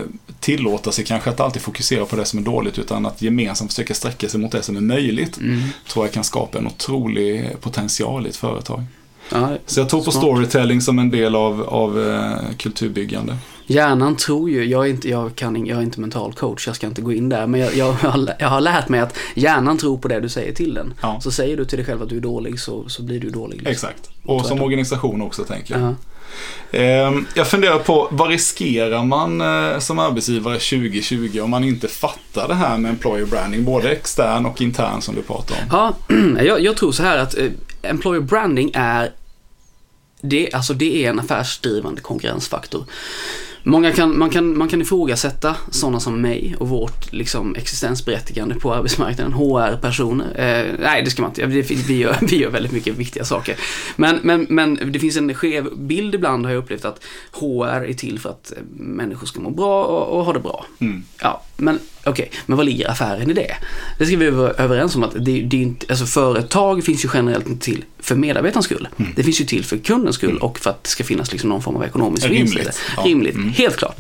[0.42, 3.94] tillåta sig kanske att alltid fokusera på det som är dåligt utan att gemensamt försöka
[3.94, 5.38] sträcka sig mot det som är möjligt.
[5.38, 5.60] Mm.
[5.94, 8.84] Tror jag kan skapa en otrolig potential i ett företag.
[9.32, 10.24] Ja, Så jag tror på Smart.
[10.24, 13.38] storytelling som en del av, av eh, kulturbyggande.
[13.68, 16.88] hjärnan tror ju, jag är, inte, jag, kan, jag är inte mental coach, jag ska
[16.88, 17.96] inte gå in där, men jag, jag,
[18.40, 20.94] jag har lärt mig att hjärnan tror på det du säger till den.
[21.02, 21.20] Ja.
[21.22, 23.56] Så säger du till dig själv att du är dålig så, så blir du dålig.
[23.56, 23.72] liksom.
[23.72, 24.10] Exakt.
[24.26, 25.84] Och som organisation också tänker jag.
[25.84, 25.88] Ja.
[25.88, 25.96] Ehm,
[26.72, 32.48] Ehm, jag funderar på vad riskerar man eh, som arbetsgivare 2020 om man inte fattar
[32.48, 35.62] det här med employer branding, både extern och intern som du pratar om?
[35.72, 35.96] Ja,
[36.46, 37.50] jag, jag tror så här att eh,
[37.82, 39.12] employer branding är
[40.22, 42.86] det, alltså det är en affärsdrivande konkurrensfaktor.
[43.64, 48.74] Många kan, man, kan, man kan ifrågasätta sådana som mig och vårt liksom, existensberättigande på
[48.74, 50.26] arbetsmarknaden, HR-personer.
[50.26, 51.46] Eh, nej, det ska man inte.
[51.46, 53.56] Vi gör, vi gör väldigt mycket viktiga saker.
[53.96, 57.94] Men, men, men det finns en skev bild ibland har jag upplevt att HR är
[57.94, 60.66] till för att eh, människor ska må bra och, och ha det bra.
[60.80, 61.04] Mm.
[61.22, 63.56] Ja, men okej, men vad ligger affären i det?
[63.98, 67.10] Det ska vi vara överens om att det, det är inte, alltså företag finns ju
[67.14, 68.88] generellt inte till för medarbetarens skull.
[69.00, 69.12] Mm.
[69.16, 71.62] Det finns ju till för kundens skull och för att det ska finnas liksom någon
[71.62, 73.04] form av ekonomisk vinst Rimligt, ja.
[73.06, 73.50] Rimligt, Mm.
[73.50, 73.98] helt klart.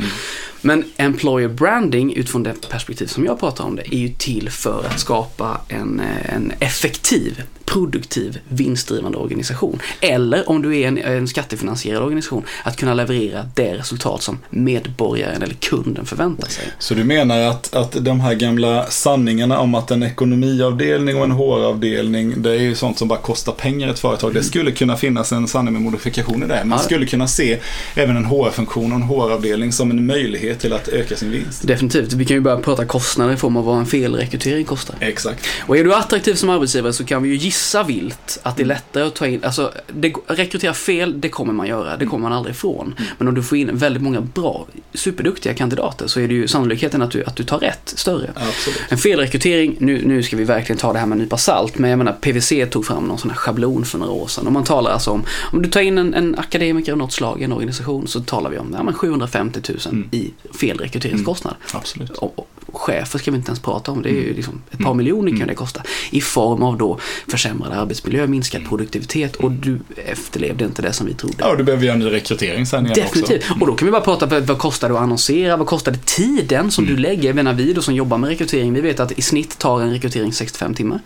[0.62, 4.86] Men employer branding utifrån det perspektiv som jag pratar om det är ju till för
[4.86, 9.80] att skapa en, eh, en effektiv, produktiv, vinstdrivande organisation.
[10.02, 15.42] Eller om du är en, en skattefinansierad organisation, att kunna leverera det resultat som medborgaren
[15.42, 16.64] eller kunden förväntar sig.
[16.80, 21.32] Så du menar att, att de här gamla sanningarna om att en ekonomiavdelning och en
[21.32, 24.34] HR-avdelning, det är ju sånt som bara kostar pengar i ett företag.
[24.34, 26.62] Det skulle kunna finnas en sanning med modifikation i det.
[26.66, 27.60] Man skulle kunna se
[27.96, 31.68] även en HR-funktion och en HR-avdelning som en möjlighet till att öka sin vinst.
[31.68, 32.14] Definitivt.
[32.14, 34.96] Vi kan ju börja prata kostnader i form av vad en felrekrytering kostar.
[35.00, 35.46] Exakt.
[35.68, 38.66] Och är du attraktiv som arbetsgivare så kan vi ju gissa vilt att det är
[38.66, 42.34] lättare att ta in, alltså det, rekrytera fel, det kommer man göra, det kommer man
[42.38, 42.96] aldrig ifrån.
[43.18, 47.02] Men om du får in väldigt många bra, superduktiga kandidater så är det ju sannolikheten
[47.02, 48.30] att du, att du tar rätt större.
[48.36, 48.82] Absolut.
[48.90, 51.90] En felrekrytering, nu, nu ska vi verkligen ta det här med en nypa salt, men
[51.90, 54.48] jag menar PVC tog fram någon sån här schablon för några år sedan.
[54.48, 57.42] Och man talar alltså om, om du tar in en, en akademiker av något slag
[57.42, 60.10] i en organisation så talar vi om ja, men 750 000 Mm.
[60.12, 61.56] i felrekryteringskostnad.
[61.74, 62.10] Absolut.
[62.18, 64.02] Och, och, Och chefer ska vi inte ens prata om.
[64.02, 64.24] Det är Mm.
[64.24, 65.82] ju liksom ett par miljoner kan det kosta.
[66.12, 71.14] I form av då försämrad arbetsmiljö, minskad produktivitet och du efterlevde inte det som vi
[71.14, 71.36] trodde.
[71.40, 73.42] Ja, du behöver göra en ny rekrytering sen igen Definitivt.
[73.52, 73.54] också.
[73.62, 75.58] Och då kan vi bara prata vad, vad kostar det att annonsera?
[75.58, 76.96] Vad kostar det tiden som Mm.
[76.96, 77.24] du lägger?
[77.30, 79.92] Jag menar, vi då som jobbar med rekrytering, vi vet att i snitt tar en
[79.92, 81.00] rekrytering 65 timmar.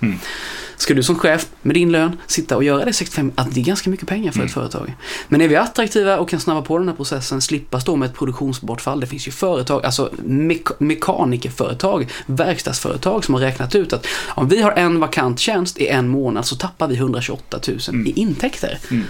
[0.75, 0.79] Mm.
[0.79, 3.63] Ska du som chef med din lön sitta och göra det 65, att det är
[3.63, 4.47] ganska mycket pengar för Mm.
[4.47, 4.95] ett företag.
[5.27, 8.15] Men är vi attraktiva och kan snabba på den här processen, slippa stå med ett
[8.15, 8.99] produktionsbortfall.
[8.99, 14.61] Det finns ju företag, alltså mek- mekanikerföretag, verkstadsföretag som har räknat ut att om vi
[14.61, 18.07] har en vakant tjänst i en månad så tappar vi 128 000 Mm.
[18.07, 18.77] i intäkter.
[18.91, 19.03] Mm.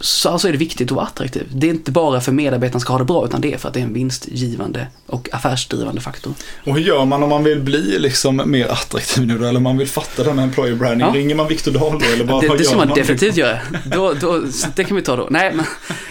[0.00, 1.48] Så alltså är det viktigt att vara attraktiv.
[1.52, 3.74] Det är inte bara för medarbetarna ska ha det bra, utan det är för att
[3.74, 6.34] det är en vinstgivande och affärsdrivande faktor.
[6.64, 9.44] Och hur gör man om man vill bli liksom mer attraktiv nu då?
[9.44, 11.06] Eller om man vill fatta den här employer branding?
[11.06, 11.14] Ja.
[11.14, 12.06] Ringer man Viktor Dahl då?
[12.06, 13.02] Eller vad, det det ska man liksom?
[13.02, 13.58] definitivt göra.
[13.84, 14.44] Då, då,
[14.74, 15.26] det kan vi ta då.
[15.30, 15.66] Nej, men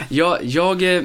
[0.09, 1.03] jag, jag eh,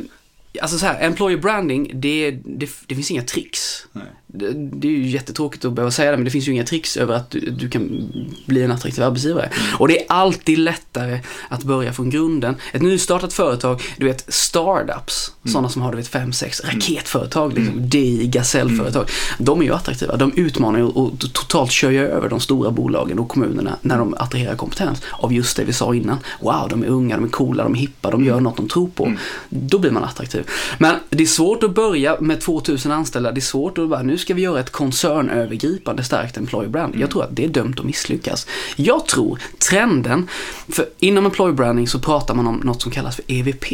[0.62, 3.86] alltså så här, employer branding, det, det, det finns inga tricks.
[4.26, 6.96] Det, det är ju jättetråkigt att behöva säga det, men det finns ju inga tricks
[6.96, 8.12] över att du, du kan
[8.46, 9.46] bli en attraktiv arbetsgivare.
[9.46, 9.76] Mm.
[9.78, 12.56] Och det är alltid lättare att börja från grunden.
[12.72, 15.52] Ett nystartat företag, du vet startups, Mm.
[15.52, 19.02] sådana som har du vet fem, sex raketföretag, liksom, DI, gasellföretag.
[19.02, 19.10] Mm.
[19.38, 20.16] De är ju attraktiva.
[20.16, 24.14] De utmanar ju och totalt kör ju över de stora bolagen och kommunerna när de
[24.18, 26.18] attraherar kompetens av just det vi sa innan.
[26.40, 28.88] Wow, de är unga, de är coola, de är hippa, de gör något de tror
[28.88, 29.06] på.
[29.06, 29.18] Mm.
[29.48, 30.39] Då blir man attraktiv.
[30.78, 33.32] Men det är svårt att börja med 2000 anställda.
[33.32, 36.96] Det är svårt att bara, nu ska vi göra ett koncernövergripande starkt employer brand.
[36.96, 38.46] Jag tror att det är dömt att misslyckas.
[38.76, 39.38] Jag tror
[39.70, 40.28] trenden,
[40.68, 43.66] för inom employer branding så pratar man om något som kallas för EVP,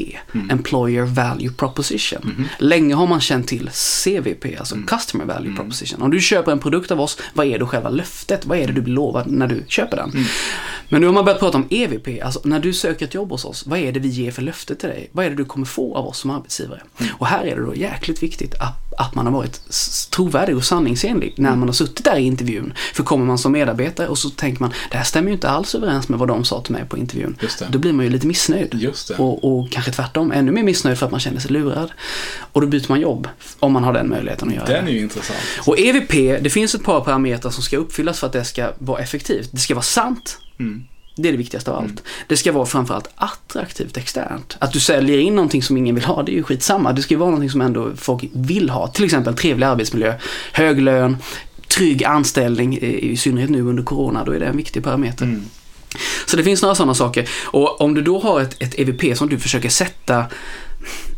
[0.51, 2.49] Employer Value Proposition.
[2.59, 3.71] Länge har man känt till
[4.05, 6.03] CVP, alltså Customer Value Proposition.
[6.03, 8.47] Om du köper en produkt av oss, vad är då själva löftet?
[8.47, 10.27] Vad är det du blir lovad när du köper den?
[10.89, 13.45] Men nu har man börjat prata om EVP, alltså när du söker ett jobb hos
[13.45, 15.09] oss, vad är det vi ger för löfte till dig?
[15.13, 16.56] Vad är det du kommer få av oss som arbetsgivare?
[17.11, 19.61] Och här är det då jäkligt viktigt att, att man har varit
[20.11, 22.73] trovärdig och sanningsenlig när man har suttit där i intervjun.
[22.95, 25.75] För kommer man som medarbetare och så tänker man, det här stämmer ju inte alls
[25.75, 27.37] överens med vad de sa till mig på intervjun.
[27.41, 27.67] Just det.
[27.71, 28.75] Då blir man ju lite missnöjd.
[28.75, 29.15] Just det.
[29.15, 31.93] Och, och kanske tvärtom, ännu mer missnöjd för att man känner sig lurad.
[32.53, 33.29] Och då byter man jobb,
[33.59, 34.73] om man har den möjligheten att göra det.
[34.73, 35.39] Den är ju intressant.
[35.67, 39.03] Och EVP, det finns ett par parametrar som ska uppfyllas för att det ska vara
[39.03, 39.49] effektivt.
[39.53, 40.39] Det ska vara sant.
[40.59, 40.85] Mm.
[41.17, 42.03] Det är det viktigaste av allt.
[42.27, 44.57] Det ska vara framförallt attraktivt externt.
[44.59, 46.93] Att du säljer in någonting som ingen vill ha, det är ju skitsamma.
[46.93, 48.89] Det ska ju vara någonting som ändå folk vill ha.
[48.89, 50.15] Till exempel trevlig arbetsmiljö,
[50.53, 51.17] hög lön,
[51.69, 55.25] trygg anställning, i i synnerhet nu under corona, då är det en viktig parameter.
[55.25, 55.43] Mm.
[56.27, 57.29] Så det finns några sådana saker.
[57.45, 60.25] Och om du då har ett, ett EVP som du försöker sätta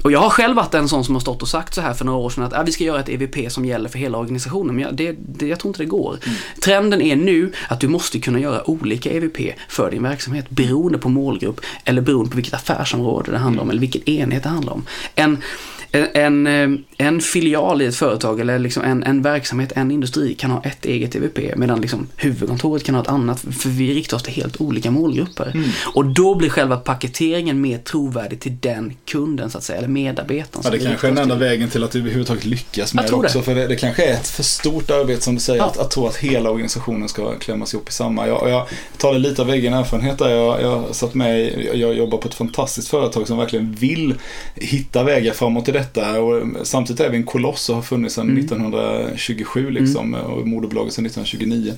[0.03, 2.05] och jag har själv varit en sån som har stått och sagt så här för
[2.05, 4.74] några år sedan att ah, vi ska göra ett EVP som gäller för hela organisationen.
[4.74, 6.18] Men jag, det, det, jag tror inte det går.
[6.62, 9.38] Trenden är nu att du måste kunna göra olika EVP
[9.68, 13.80] för din verksamhet beroende på målgrupp eller beroende på vilket affärsområde det handlar om eller
[13.80, 14.86] vilken enhet det handlar om.
[15.14, 15.42] En,
[15.91, 20.51] en, en, en filial i ett företag eller liksom en, en verksamhet, en industri kan
[20.51, 24.22] ha ett eget EVP medan liksom huvudkontoret kan ha ett annat för vi riktar oss
[24.22, 25.53] till helt olika målgrupper.
[25.95, 30.62] Och då blir själva paketeringen mer trovärdig till den kunden så att säga, eller medarbetaren.
[30.64, 33.14] Ja, det kanske är den enda vägen till att du överhuvudtaget lyckas med det det.
[33.16, 33.43] också.
[33.43, 35.66] För det, det kanske är ett för stort arbete som du säger, Ja.
[35.66, 38.26] att, att tro att hela organisationen ska klämmas ihop i samma.
[38.28, 38.66] Jag, jag
[38.97, 40.30] talar lite av egen erfarenhet där.
[40.30, 44.14] Jag, jag satt med jag jobbar på ett fantastiskt företag som verkligen vill
[44.55, 46.20] hitta vägar framåt i detta.
[46.20, 48.39] Och samtidigt är vi en koloss och har funnits sedan Mm.
[48.45, 51.72] 1927 liksom, och moderbolaget sedan 1929.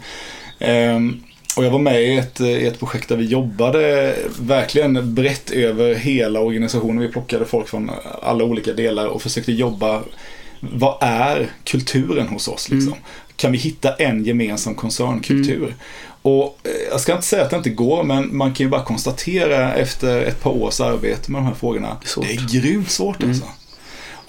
[0.59, 1.21] Ehm,
[1.57, 5.95] och jag var med i ett, i ett projekt där vi jobbade verkligen brett över
[5.95, 6.99] hela organisationen.
[6.99, 7.91] Vi plockade folk från
[8.23, 10.03] alla olika delar och försökte jobba
[10.61, 12.69] vad är kulturen hos oss?
[12.71, 12.95] Liksom?
[13.37, 15.75] Kan vi hitta en gemensam koncernkultur?
[16.23, 18.85] Och eh, jag ska inte säga att det inte går, men man kan ju bara
[18.85, 21.97] konstatera efter ett par års arbete med de här frågorna.
[22.05, 22.27] Svårt.
[22.27, 23.45] Det är grymt svårt alltså.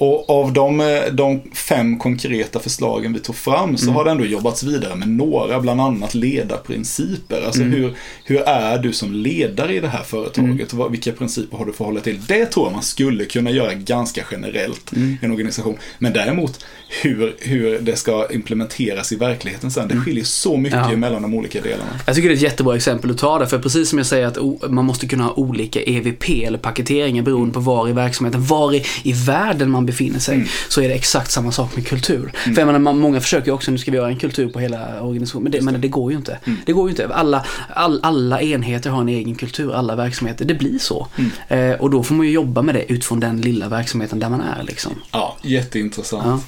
[0.02, 4.26] Och av de, eh, de fem konkreta förslagen vi tog fram så har det ändå
[4.26, 7.42] jobbats vidare med några, bland annat ledarprinciper.
[7.46, 7.94] Alltså hur,
[8.26, 10.74] hur är du som ledare i det här företaget?
[10.74, 12.20] Vad, vilka principer har du för att hålla till?
[12.28, 15.78] Det tror jag man skulle kunna göra ganska generellt i en organisation.
[16.00, 16.66] Men däremot
[17.02, 20.98] hur, hur det ska implementeras i verkligheten sen, det skiljer så mycket Ja.
[20.98, 22.00] mellan de olika delarna.
[22.06, 24.28] Jag tycker det är ett jättebra exempel att ta det, för precis som jag säger
[24.28, 28.74] att man måste kunna ha olika EVP eller paketeringar beroende på var i verksamheten, var
[28.74, 32.32] i, i världen man befinner sig, så är det exakt samma sak med kultur.
[32.44, 35.02] För jag menar, många försöker ju också, nu ska vi göra en kultur på hela
[35.02, 36.38] organisationen, men det, men det går ju inte.
[36.66, 37.16] Det går ju inte.
[37.16, 41.08] Alla, all, alla enheter har en egen kultur, alla verksamheter, det blir så.
[41.48, 44.42] Eh, och då får man ju jobba med det utifrån den lilla verksamheten där man
[44.42, 44.92] är liksom.
[45.12, 46.46] Ja, jätteintressant.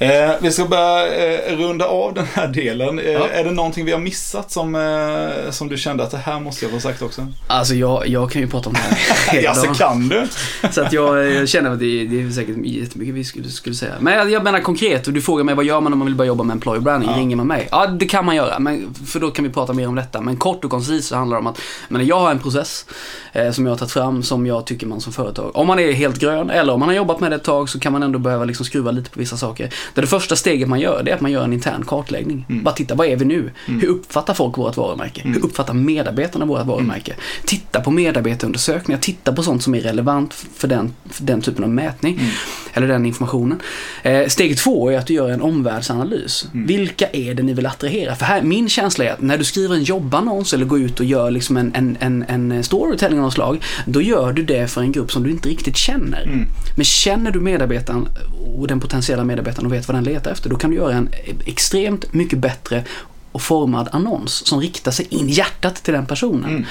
[0.00, 1.06] Eh, vi ska börja
[1.46, 2.98] eh, runda av den här delen.
[2.98, 3.28] Eh, Ja.
[3.28, 6.64] Är det någonting vi har missat som, eh, som du kände att det här måste
[6.64, 7.26] jag få sagt också?
[7.46, 8.98] Alltså jag, jag kan ju prata om det här
[9.32, 9.74] hela Ja, så dagen.
[9.74, 10.26] kan du.
[10.70, 13.92] Så att jag, jag känner att det, det är säkert jättemycket vi skulle, skulle säga.
[14.00, 16.28] Men jag, jag menar konkret, du frågar mig vad gör man om man vill börja
[16.28, 17.10] jobba med employer branding?
[17.10, 17.16] Ja.
[17.16, 17.68] Ringer man mig?
[17.70, 20.20] Ja, det kan man göra, men, för då kan vi prata mer om detta.
[20.20, 22.86] Men kort och koncist så handlar det om att men jag har en process
[23.32, 25.92] eh, som jag har tagit fram som jag tycker man som företag, om man är
[25.92, 28.18] helt grön eller om man har jobbat med det ett tag så kan man ändå
[28.18, 29.70] behöva liksom skruva lite på vissa saker.
[29.94, 32.46] Det, det första steget man gör det är att man gör en intern kartläggning.
[32.48, 32.64] Mm.
[32.64, 33.50] Bara titta, vad är vi nu?
[33.66, 35.20] Hur uppfattar folk vårt varumärke?
[35.20, 35.34] Mm.
[35.34, 37.14] Hur uppfattar medarbetarna vårt varumärke?
[37.44, 41.70] Titta på medarbetarundersökningar, titta på sånt som är relevant för den, för den typen av
[41.70, 42.14] mätning.
[42.14, 42.30] Mm.
[42.72, 43.60] Eller den informationen.
[44.02, 46.46] Eh, steg två är att du gör en omvärldsanalys.
[46.54, 46.66] Mm.
[46.66, 48.14] Vilka är det ni vill attrahera?
[48.14, 51.06] För här, min känsla är att när du skriver en jobbannons eller går ut och
[51.06, 54.80] gör liksom en, en, en, en storytelling av något slag, då gör du det för
[54.80, 56.22] en grupp som du inte riktigt känner.
[56.22, 56.46] Mm.
[56.76, 58.08] Men känner du medarbetaren
[58.56, 61.08] och den potentiella medarbetaren och vet vad den letar efter, då kan du göra en
[61.44, 62.84] extremt mycket bättre
[63.32, 66.50] och formad annons som riktar sig in i hjärtat till den personen.
[66.50, 66.64] Mm.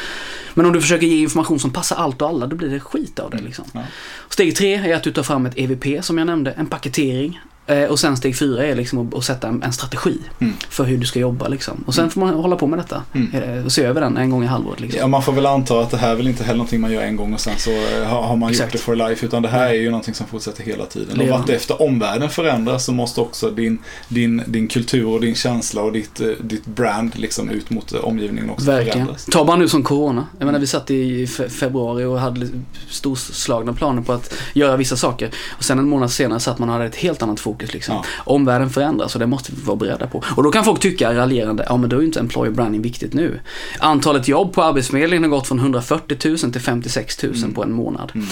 [0.53, 3.19] Men om du försöker ge information som passar allt och alla, då blir det skit
[3.19, 3.41] av det.
[3.41, 3.65] Liksom.
[3.71, 3.81] Ja.
[4.29, 7.39] Steg tre är att du tar fram ett EVP som jag nämnde, en paketering.
[7.67, 10.53] Eh, Och sen steg fyra är liksom att, sätta en, strategi Mm.
[10.69, 11.47] för hur du ska jobba.
[11.47, 11.83] Liksom.
[11.87, 13.57] Och sen får man hålla på med detta Mm.
[13.59, 14.79] eh, och se över den en gång i halvåret.
[14.79, 14.99] Liksom.
[14.99, 17.01] Ja, man får väl anta att det här är väl inte heller någonting man gör
[17.01, 18.67] en gång och sen så eh, har man Exakt.
[18.67, 19.25] gjort det for life.
[19.25, 21.21] Utan det här är ju någonting som fortsätter hela tiden.
[21.21, 25.81] Och vart efter omvärlden förändras så måste också din, din, din kultur och din känsla
[25.81, 28.93] och ditt, ditt brand liksom ut mot omgivningen också Verkligen.
[28.93, 29.25] förändras.
[29.25, 30.27] Ta bara nu som corona.
[30.39, 32.47] Jag menar vi satt i fe- februari och hade
[32.89, 35.31] storslagna planer på att göra vissa saker.
[35.57, 37.95] Och sen en månad senare satt man och hade ett helt annat fokus liksom.
[37.95, 38.05] Ja.
[38.17, 40.23] Omvärlden förändras och det måste vi vara beredda på.
[40.35, 43.13] Och då kan folk tycka raljerande, ja men då är ju inte employer branding viktigt
[43.13, 43.39] nu.
[43.79, 47.53] Antalet jobb på Arbetsförmedlingen har gått från 140 000 till 56 000 Mm.
[47.53, 48.11] på en månad.
[48.15, 48.27] Mm.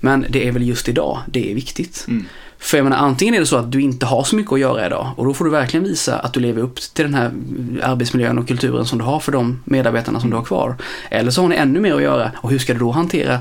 [0.00, 2.04] Men det är väl just idag det är viktigt.
[2.08, 2.26] Mm.
[2.62, 4.86] För jag menar, antingen är det så att du inte har så mycket att göra
[4.86, 7.30] idag och då får du verkligen visa att du lever upp till den här
[7.82, 10.76] arbetsmiljön och kulturen som du har för de medarbetarna som du har kvar.
[11.10, 13.40] Eller så har ni ännu mer att göra och hur ska du då hantera?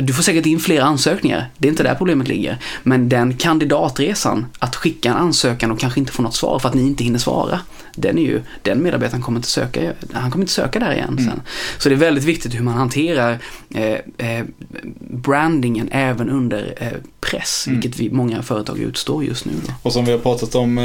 [0.00, 2.58] Du får säkert in fler ansökningar, det är inte där problemet ligger.
[2.82, 6.74] Men den kandidatresan, att skicka en ansökan och kanske inte få något svar för att
[6.74, 7.60] ni inte hinner svara.
[7.94, 11.42] Den är ju, den medarbetaren kommer inte söka, han kommer inte söka där igen sen.
[11.78, 13.38] Så det är väldigt viktigt hur man hanterar
[13.74, 14.44] eh, eh,
[15.10, 16.88] brandingen även under eh,
[17.20, 17.80] press, Mm.
[17.80, 19.52] vilket vi, många företag utstår just nu.
[19.66, 19.72] Då.
[19.82, 20.84] Och som vi har pratat om, eh,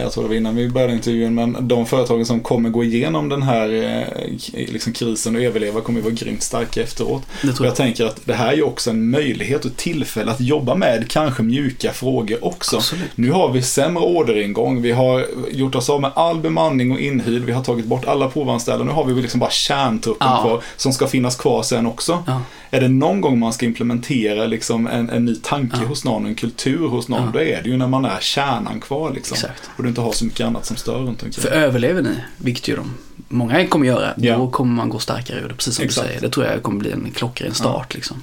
[0.00, 3.28] jag tror det var innan vi började intervjun, men de företagen som kommer gå igenom
[3.28, 7.22] den här eh, liksom krisen och överleva kommer ju vara grymt starka efteråt.
[7.42, 7.66] Det Och jag.
[7.66, 11.08] jag tänker att det här är ju också en möjlighet och tillfälle att jobba med
[11.08, 12.76] kanske mjuka frågor också.
[12.76, 13.04] Absolut.
[13.14, 17.42] Nu har vi sämre orderingång, vi har gjort oss av med all bemanning och inhyrd,
[17.42, 20.42] vi har tagit bort alla provanställda, nu har vi liksom bara kärntruppen Ja.
[20.42, 22.22] kvar som ska finnas kvar sen också.
[22.26, 22.42] Ja.
[22.72, 25.88] Är det någon gång man ska implementera liksom en, en ny tanke Ja.
[25.88, 27.30] hos någon, en kultur hos någon, Ja.
[27.32, 29.34] då är det ju när man är kärnan kvar liksom.
[29.34, 29.70] Exakt.
[29.76, 31.42] Och du inte har så mycket annat som stör runt omkring.
[31.42, 32.94] För överlever ni, vilket ju de
[33.28, 34.36] många kommer göra, Ja.
[34.36, 36.06] då kommer man gå starkare ur det, precis som Exakt.
[36.06, 36.20] du säger.
[36.20, 37.94] Det tror jag kommer bli en klockren start.
[37.94, 38.22] Liksom.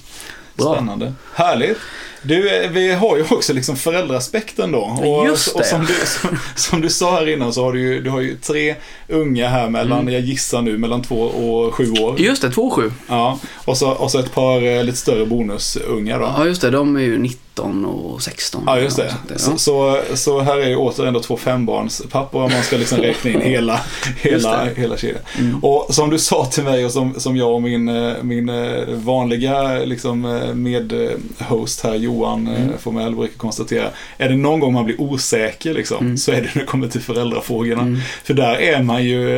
[0.56, 0.74] Bra.
[0.76, 1.14] Spännande.
[1.34, 1.78] Härligt.
[2.22, 4.80] Du, eh, vi har ju också liksom föräldraaspekten då.
[4.80, 5.60] Och, Just det.
[5.60, 8.22] och som, du, som, som du sa här innan så har du ju, du har
[8.22, 8.76] ju tre
[9.08, 10.14] unga här mellan, Mm.
[10.14, 12.20] jag gissar nu, mellan två och sju år.
[12.20, 12.92] Just det, 2-7.
[13.08, 16.26] Ja, och så, och så ett par eh, lite större bonusungar då.
[16.38, 16.70] Ja, just det.
[16.70, 17.18] De är ju
[17.58, 18.64] 19 och 16.
[18.66, 19.16] Ja, just det.
[19.30, 19.38] Ja.
[19.38, 23.32] Så, så, så här är ju återigen då två fembarnspappor om man ska liksom räkna
[23.32, 23.82] in hela,
[24.22, 25.22] hela, hela kedjan.
[25.40, 25.64] Mm.
[25.64, 28.84] Och som du sa till mig och som, som jag och min, eh, min eh,
[28.88, 32.78] vanliga liksom, eh, medhost här, Johan Mm.
[32.80, 33.90] Formell, brukar konstatera.
[34.18, 36.18] Är det någon gång man blir osäker liksom, Mm.
[36.18, 37.82] så är det när det kommer till föräldrafrågorna.
[37.82, 38.00] Mm.
[38.24, 39.30] För där är man ju,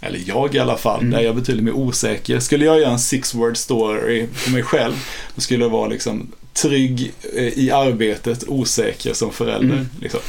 [0.00, 1.10] eller jag i alla fall, Mm.
[1.10, 2.40] där är jag betydligt mer osäker.
[2.40, 4.94] Skulle jag göra en six word story för mig själv,
[5.34, 6.32] då skulle jag vara liksom
[6.62, 9.74] trygg eh, i arbetet, osäker som förälder.
[9.74, 9.88] Mm.
[10.00, 10.20] Liksom.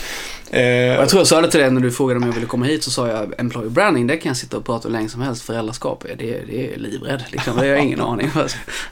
[0.52, 2.66] Eh, Jag tror jag sa det till dig när du frågade om jag ville komma
[2.66, 5.22] hit så sa jag employer branding, det kan jag sitta och prata hur länge som
[5.22, 5.42] helst.
[5.42, 7.54] Föräldraskap, det, det är livrädd liksom.
[7.56, 8.30] Det har jag ingen aning.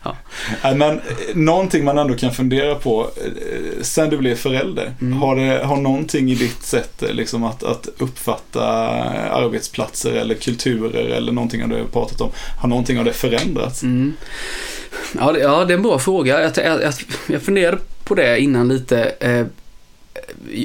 [0.04, 0.16] Ja.
[0.64, 1.02] Nej, Men eh,
[1.36, 5.18] någonting man ändå kan fundera på, eh, sen du blev förälder, Mm.
[5.18, 8.64] har, det, har någonting i ditt sätt eh, liksom att, att uppfatta
[9.32, 13.14] arbetsplatser eller kulturer eller någonting av det du har pratat om, har någonting av det
[13.14, 13.84] förändrats?
[13.84, 14.14] Mm.
[15.20, 16.42] Ja, det, ja, det är en bra fråga.
[16.42, 16.94] Jag, jag, jag,
[17.28, 19.04] jag funderade på det innan lite.
[19.20, 19.46] Eh,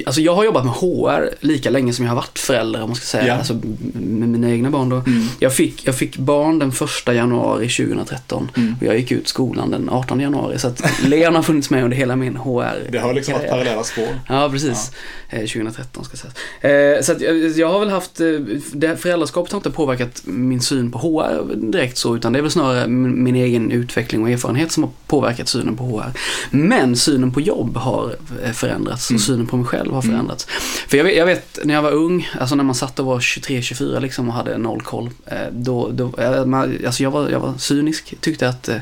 [0.05, 2.95] alltså jag har jobbat med HR lika länge som jag har varit förälder, om man
[2.95, 3.27] ska säga.
[3.27, 3.33] Ja.
[3.33, 3.53] Alltså
[3.93, 4.95] med mina egna barn då.
[4.95, 5.23] Mm.
[5.39, 8.75] Jag fick, jag fick barn den första januari 2013 Mm.
[8.81, 10.59] och jag gick ut skolan den 18 januari.
[10.59, 12.91] Så att Leon har funnits med under hela min HR.
[12.91, 14.07] Det har liksom varit parallella spår.
[14.29, 14.91] Ja, precis.
[15.29, 16.35] Eh, 2013 ska sägas.
[16.61, 18.27] Eh, så att jag, jag har väl haft, eh,
[18.73, 22.51] det, föräldraskapet har inte påverkat min syn på HR direkt så, utan det är väl
[22.51, 26.11] snarare min, egen utveckling och erfarenhet som har påverkat synen på HR.
[26.51, 29.15] Men synen på jobb har eh, förändrats Mm.
[29.17, 30.15] och synen på mig själv har Mm.
[30.15, 30.45] förändrats.
[30.87, 33.19] För jag vet, jag vet när jag var ung, alltså när man satt och var
[33.19, 37.39] 23-24 liksom och hade noll koll, eh, då, då eh, man, alltså jag var, jag
[37.39, 38.81] var cynisk, tyckte att eh, att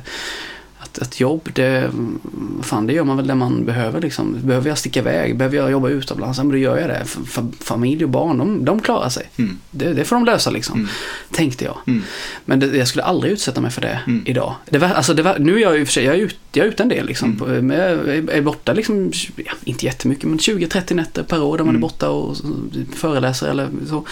[0.92, 1.92] ett, ett jobb, det,
[2.62, 4.02] fan, det gör man väl det man behöver.
[4.02, 4.36] Liksom.
[4.44, 5.38] Behöver jag sticka iväg?
[5.38, 6.38] Behöver jag jobba utomlands?
[6.38, 7.06] Ja, men då gör jag det.
[7.64, 9.30] Familj och barn, de, de klarar sig.
[9.38, 9.58] Mm.
[9.72, 10.90] Det, det får de lösa liksom, Mm.
[11.32, 11.78] tänkte jag.
[11.88, 12.04] Mm.
[12.46, 14.24] Men det, jag skulle aldrig utsätta mig för det Mm.
[14.26, 14.56] idag.
[14.70, 16.66] Det var, alltså det var, nu är jag i och för sig, jag är jag
[16.66, 17.28] är ute en del liksom.
[17.28, 17.40] Mm.
[17.40, 21.64] På- Men jag är- borta liksom, ja, inte jättemycket, men 20-30 nätter per år där
[21.64, 21.80] man Mm.
[21.84, 22.38] är borta och
[22.96, 24.06] föreläser eller så.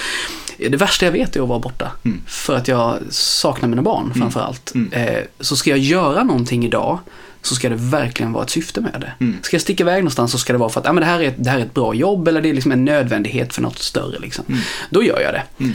[0.57, 1.91] Det värsta jag vet är att vara borta.
[2.05, 2.21] Mm.
[2.27, 4.75] För att jag saknar mina barn framför allt.
[4.75, 4.93] Mm.
[4.93, 6.99] Eh, så ska jag göra någonting idag
[7.41, 9.25] så ska det verkligen vara ett syfte med det.
[9.25, 9.37] Mm.
[9.41, 11.19] Ska jag sticka iväg någonstans så ska det vara för att ah, men det, här
[11.19, 13.61] är, ett- det här är ett bra jobb eller det är liksom en nödvändighet för
[13.61, 14.19] något större.
[14.19, 14.45] Liksom.
[14.47, 14.59] Mm.
[14.89, 15.43] Då gör jag det.
[15.63, 15.73] Mm.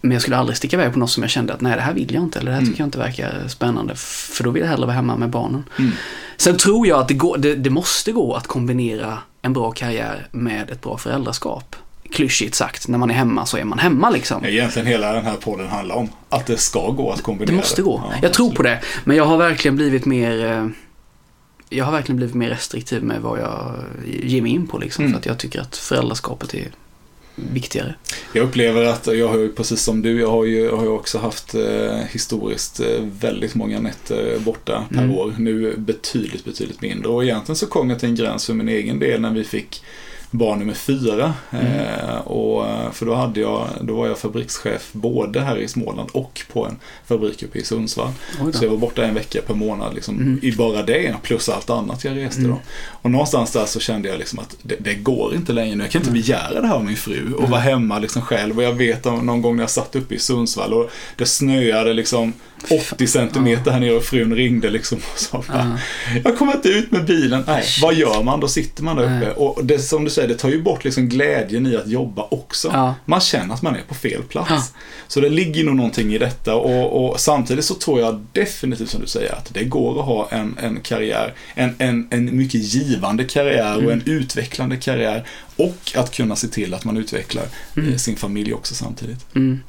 [0.00, 1.92] Men jag skulle aldrig sticka iväg på något som jag kände att nej, det här
[1.94, 2.70] vill jag inte eller det här Mm.
[2.72, 3.94] tycker jag inte verkar spännande.
[3.96, 5.64] För då vill jag hellre vara hemma med barnen.
[5.78, 5.92] Mm.
[6.36, 10.26] Sen tror jag att det, går, det, det måste gå att kombinera en bra karriär
[10.30, 11.76] med ett bra föräldraskap.
[12.14, 14.44] Klyschigt sagt, när man är hemma så är man hemma liksom.
[14.44, 17.50] Egentligen hela den här podden handlar om att det ska gå att kombinera.
[17.50, 18.02] Det måste gå.
[18.10, 18.80] Ja, jag tror på det.
[19.04, 20.66] Men jag har verkligen blivit mer eh,
[21.68, 23.74] jag har verkligen blivit mer restriktiv med vad jag
[24.22, 25.04] ger mig in på liksom.
[25.04, 25.12] Mm.
[25.12, 26.68] För att jag tycker att föräldraskapet är
[27.36, 27.94] viktigare.
[28.32, 30.88] Jag upplever att jag har ju precis som du, jag har ju, jag har ju
[30.90, 32.86] också haft eh, historiskt eh,
[33.20, 35.10] väldigt många nätter borta per Mm.
[35.16, 35.34] år.
[35.38, 37.08] Nu betydligt, betydligt mindre.
[37.08, 39.82] Och egentligen så kom jag till en gräns för min egen del när vi fick
[40.38, 41.34] barn nummer fyra.
[41.50, 41.66] Mm.
[41.66, 46.08] Eh, och, eh, för då, hade jag, då var jag fabrikschef både här i Småland
[46.12, 46.76] och på en
[47.06, 48.08] fabrik uppe i Sundsvall.
[48.52, 50.38] Så jag var borta en vecka per månad liksom, Mm.
[50.42, 52.50] i bara det, plus allt annat jag reste Mm.
[52.50, 52.58] då.
[53.02, 55.84] Och någonstans där så kände jag liksom att det, det går inte längre nu.
[55.84, 57.50] Jag kan inte begära det här av min fru och Mm.
[57.50, 58.56] vara hemma liksom själv.
[58.58, 61.92] Och jag vet om någon gång när jag satt uppe i Sundsvall och det snöade
[61.92, 62.32] liksom
[62.70, 65.78] 80 centimeter här nere och frun ringde liksom och sa bara,
[66.14, 66.20] Ja.
[66.24, 67.44] jag kommer inte ut med bilen.
[67.46, 68.40] Nej, vad gör man?
[68.40, 69.30] Då sitter man där uppe.
[69.32, 72.94] Och det som du säger, det tar ju bort liksom glädjen i att jobba också.
[73.04, 74.72] Man känner att man är på fel plats.
[75.08, 79.00] Så det ligger nog någonting i detta och, och samtidigt så tror jag definitivt som
[79.00, 83.24] du säger att det går att ha en, en karriär, en, en, en mycket givande
[83.24, 83.92] karriär och Mm.
[83.92, 87.44] en utvecklande karriär och att kunna se till att man utvecklar
[87.76, 87.90] Mm.
[87.92, 89.26] eh, sin familj också samtidigt.
[89.34, 89.60] Mm.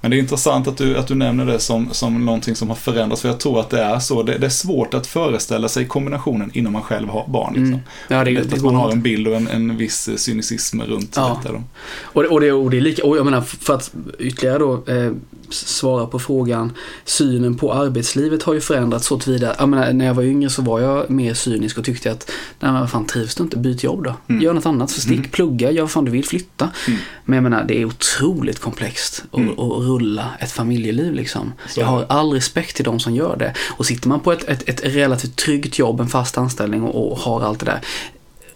[0.00, 2.76] Men det är intressant att du, att du nämner det som, som någonting som har
[2.76, 4.22] förändrats för jag tror att det är så.
[4.22, 7.52] Det, det är svårt att föreställa sig kombinationen innan man själv har barn.
[7.54, 7.66] Liksom.
[7.66, 7.80] Mm.
[8.08, 11.12] Ja, det, Det, det att man har en bild och en, en viss cynicism runt
[11.16, 11.40] Ja.
[11.42, 11.54] detta.
[11.54, 11.62] Då.
[12.02, 14.72] Och det, och, det, och det är lika, och jag menar för att ytterligare då
[14.86, 15.12] eh,
[15.50, 16.72] svara på frågan.
[17.04, 19.54] Synen på arbetslivet har ju förändrats så tillvida.
[19.58, 22.30] Jag menar, när jag var yngre så var jag mer cynisk och tyckte att
[22.60, 24.14] nej men fan trivs du inte, byt jobb då.
[24.28, 24.42] Mm.
[24.42, 25.30] Gör något annat, så stick, Mm.
[25.30, 26.70] plugga, gör vad fan du vill, flytta.
[26.88, 27.00] Mm.
[27.24, 29.54] Men jag menar, det är otroligt komplext att, Mm.
[29.56, 31.52] rulla ett familjeliv liksom.
[31.68, 33.54] Så jag har all respekt till de som gör det.
[33.76, 37.18] Och sitter man på ett, ett, ett relativt tryggt jobb, en fast anställning och, och
[37.18, 37.80] har allt det där.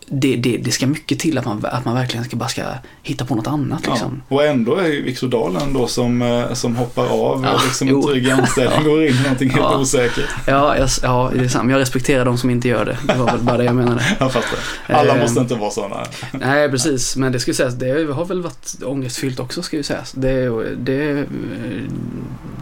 [0.06, 2.62] Det, det, det ska mycket till att man, att man verkligen ska bara ska
[3.02, 4.22] hitta på något annat liksom.
[4.28, 4.34] Ja.
[4.36, 7.94] Och ändå är ju Viktor Dahl ändå som, eh, som hoppar av Ja, liksom en
[7.94, 8.02] jo.
[8.02, 9.78] trygg anställning och går in i någonting helt Ja.
[9.78, 10.24] osäkert.
[10.46, 11.70] Ja, jag, ja, det är sant.
[11.70, 12.98] Jag respekterar de som inte gör det.
[13.06, 14.16] Det var väl bara det jag menade.
[14.20, 14.58] Jag fattar.
[14.86, 15.96] Alla Eh, måste inte vara sådana.
[16.32, 17.16] Nej, precis.
[17.16, 20.12] Men det ska sägas, det har väl varit ångestfyllt också, ska ju sägas.
[20.12, 21.26] Det, det,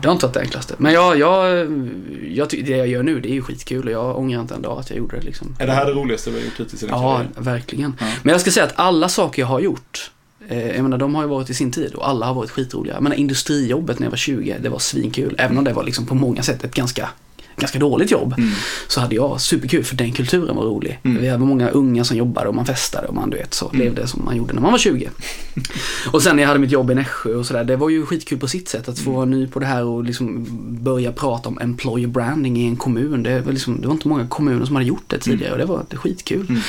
[0.02, 0.74] det har inte varit det enklaste.
[0.78, 1.66] Men jag, jag,
[2.30, 4.78] jag, det jag gör nu, det är ju skitkul och jag ångrar inte en dag
[4.78, 5.22] att jag gjorde det.
[5.22, 5.56] Liksom.
[5.58, 7.30] Är det här det roligaste du har gjort hittills i din Ja, karriär?
[7.36, 7.96] verkligen.
[8.00, 8.06] Ja.
[8.22, 10.10] Men jag ska säga att alla saker jag har gjort,
[10.48, 12.94] eh, jag menar de har ju varit i sin tid och alla har varit skitroliga.
[12.94, 15.34] Jag menar industrijobbet när jag var 20, det var svinkul.
[15.38, 17.08] Även om det var liksom på många sätt ett ganska
[17.56, 18.50] ganska dåligt jobb Mm.
[18.88, 20.98] så hade jag superkul för den kulturen var rolig.
[21.04, 21.22] Mm.
[21.22, 23.80] Vi hade många unga som jobbade och man festade och man du vet så Mm.
[23.80, 25.08] levde som man gjorde när man var 20.
[26.12, 28.38] och sen när jag hade mitt jobb i Nässjö och sådär, det var ju skitkul
[28.38, 29.16] på sitt sätt att få Mm.
[29.16, 30.46] vara ny på det här och liksom
[30.82, 33.22] börja prata om employer branding i en kommun.
[33.22, 35.64] Det var, liksom, det var inte många kommuner som hade gjort det tidigare och det
[35.64, 36.46] var det skitkul.
[36.48, 36.60] Mm.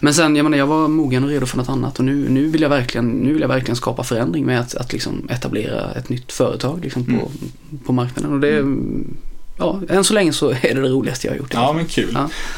[0.00, 2.46] Men sen, jag menar, jag var mogen och redo för något annat och nu, nu,
[2.46, 6.08] vill, jag verkligen, nu vill jag verkligen skapa förändring med att, att liksom etablera ett
[6.08, 7.82] nytt företag liksom på, Mm.
[7.86, 8.32] på marknaden.
[8.32, 8.64] Och det,
[9.60, 11.54] ja, än så länge så är det det roligaste jag har gjort.
[11.54, 12.12] Ja, men kul.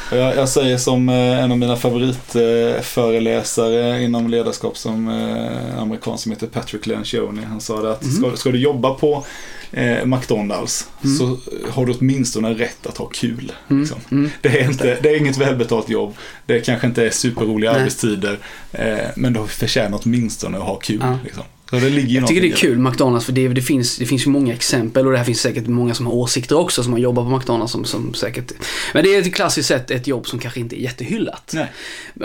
[0.09, 0.17] Ja.
[0.17, 6.31] Jag, jag säger som eh, en av mina favoritföreläsare inom ledarskap som eh, amerikan som
[6.31, 7.41] heter Patrick Lencioni.
[7.43, 8.11] Han sa det att Mhm.
[8.11, 9.25] ska, ska du jobba på
[9.71, 11.17] eh, McDonalds Mm.
[11.17, 11.37] så
[11.71, 13.51] har du åtminstone rätt att ha kul.
[13.69, 13.99] Mm, Liksom.
[14.11, 14.29] mm.
[14.41, 16.13] Det, är inte, det är inget välbetalt jobb.
[16.45, 17.79] Det kanske inte är superroliga Nej.
[17.81, 18.39] arbetstider.
[18.71, 20.99] Eh, men du förtjänar åtminstone att ha kul.
[21.01, 21.17] Ja.
[21.23, 21.43] Liksom.
[21.73, 24.25] Så det ligger Jag tycker det är kul McDonalds för det, det, finns, det finns
[24.27, 26.99] ju många exempel och det här finns säkert många som har åsikter också som har
[26.99, 28.51] jobbat på McDonalds som, som säkert
[28.93, 31.51] Men det är ett klassiskt sätt ett jobb som kanske inte är jättehyllat.
[31.55, 31.67] Nej.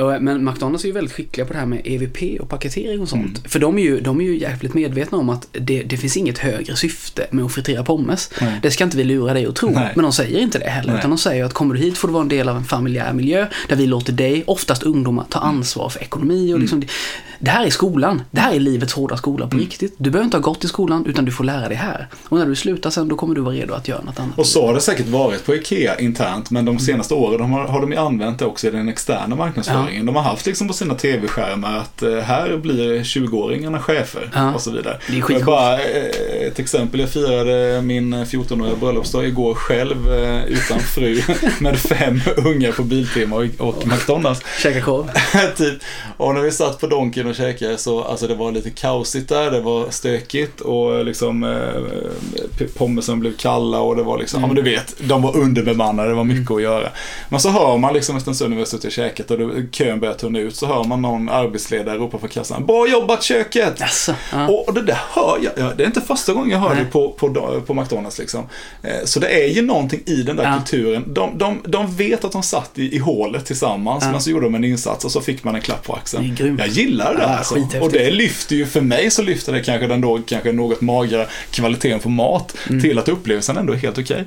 [0.04, 3.08] Och- Men McDonalds är ju väldigt skickliga på det här med EVP och paketering och
[3.08, 3.38] sånt.
[3.38, 3.42] Mm.
[3.44, 6.38] För de är, ju, de är ju jävligt medvetna om att det, det finns inget
[6.38, 8.30] högre syfte med att fritera pommes.
[8.40, 8.58] Nej.
[8.62, 9.70] Det ska inte vi lura dig att tro.
[9.70, 9.92] Nej.
[9.94, 10.90] Men de säger inte det heller.
[10.92, 10.98] Nej.
[10.98, 13.12] Utan de säger att kommer du hit får du vara en del av en familjär
[13.12, 16.82] miljö där vi låter dig, oftast ungdomar, ta ansvar för ekonomi och liksom
[17.40, 18.22] Det här är skolan.
[18.30, 19.94] Det här är livets hårda skola på riktigt.
[19.98, 22.06] Du behöver inte ha gått i skolan, utan du får lära dig här.
[22.28, 24.38] Och när du slutar sen, då kommer du vara redo att göra något annat.
[24.38, 27.64] Och så har det säkert varit på IKEA internt, men de senaste åren de har,
[27.66, 30.06] har de ju använt det också i den externa marknadsföringen.
[30.06, 34.54] De har haft liksom på sina tv-skärmar att eh, här blir 20-åringarna chefer Ja.
[34.54, 34.98] och så vidare.
[35.10, 35.46] Det är skitcoolt.
[36.48, 41.22] Eh, ett exempel, jag firade min 14-åriga bröllopsdag igår själv eh, utan fru
[41.60, 44.40] med fem unga på Biltema och, och McDonalds.
[44.62, 45.10] Käka korv.
[45.56, 45.82] typ.
[46.16, 49.50] Och när vi satt på Donken och käkade så alltså det var lite kaosigt där,
[49.50, 54.56] det var stökigt och liksom eh, pommesen blev kalla och det var liksom, ja men
[54.56, 56.88] du vet, de var underbemannade, det var mycket att göra.
[57.28, 59.38] Men så hör man liksom efter en stund när vi har suttit och käkat och
[59.72, 63.80] kön börjar tunna ut så hör man någon arbetsledare ropa på kassan, bra jobbat köket!
[63.80, 64.14] Jaså?
[64.32, 64.48] Ja.
[64.48, 66.84] Och, det där hör jag, ja, det är inte första gången jag hör Nej.
[66.84, 68.46] det på, på, på McDonalds liksom.
[68.82, 70.56] Eh, Så det är ju någonting i den där Ja.
[70.58, 71.04] kulturen.
[71.06, 74.10] De, de, de vet att de satt i, i hålet tillsammans, Ja.
[74.12, 76.34] men så gjorde de en insats och så fick man en klapp på axeln.
[76.38, 76.44] Det.
[76.58, 77.54] Jag gillar det Ja, alltså.
[77.80, 81.24] Och det lyfter ju, för mig så lyfter det kanske den då kanske något magra
[81.50, 84.24] kvaliteten på mat till att upplevelsen ändå är helt okej.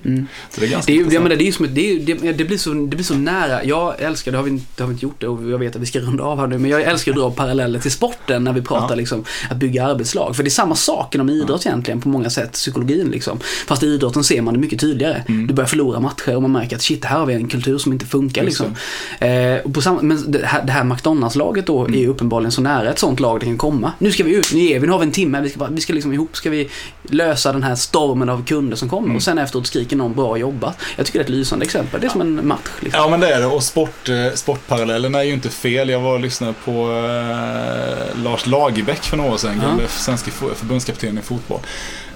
[0.50, 1.10] Så det är ganska Mm.
[1.10, 3.04] Det, är, men det, är som, det, är, ju- det, det, blir så, det blir
[3.04, 3.64] så nära.
[3.64, 5.76] Jag älskar, det har, vi, inte- det har vi inte gjort det och jag vet
[5.76, 8.44] att vi ska runda av här nu, men jag älskar att dra paralleller till sporten
[8.44, 10.36] när vi pratar liksom, att bygga arbetslag.
[10.36, 13.40] För det är samma sak inom idrott egentligen på många sätt, psykologin liksom.
[13.68, 15.24] Fast i idrotten ser man det mycket tydligare.
[15.28, 17.92] Du börjar förlora matcher och man märker att shit, här har vi en kultur som
[17.94, 18.76] inte funkar liksom.
[19.20, 22.90] Eh, och på samma, men det här, här McDonalds-laget då är ju uppenbarligen så nära
[22.90, 23.92] ett sånt lag det kan komma.
[24.00, 25.82] Nu ska vi ut, nu ger vi, nu har vi en timme, vi ska, vi
[25.82, 26.70] ska liksom ihop, ska vi
[27.04, 30.78] lösa den här stormen av kunder som kommer och sen efteråt skriker någon bra jobbat.
[30.98, 32.02] Jag tycker det är ett lysande exempel.
[32.02, 33.02] Det är som en match liksom.
[33.04, 35.90] Ja men det är det och sport, eh, sportparallellen är ju inte fel.
[35.90, 39.68] Jag var och lyssnade på eh, Lars Lagerbäck för några år sedan, Ja.
[39.68, 41.60] gamle svenske förbundskapten i fotboll.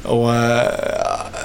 [0.04, 0.68] Och eh,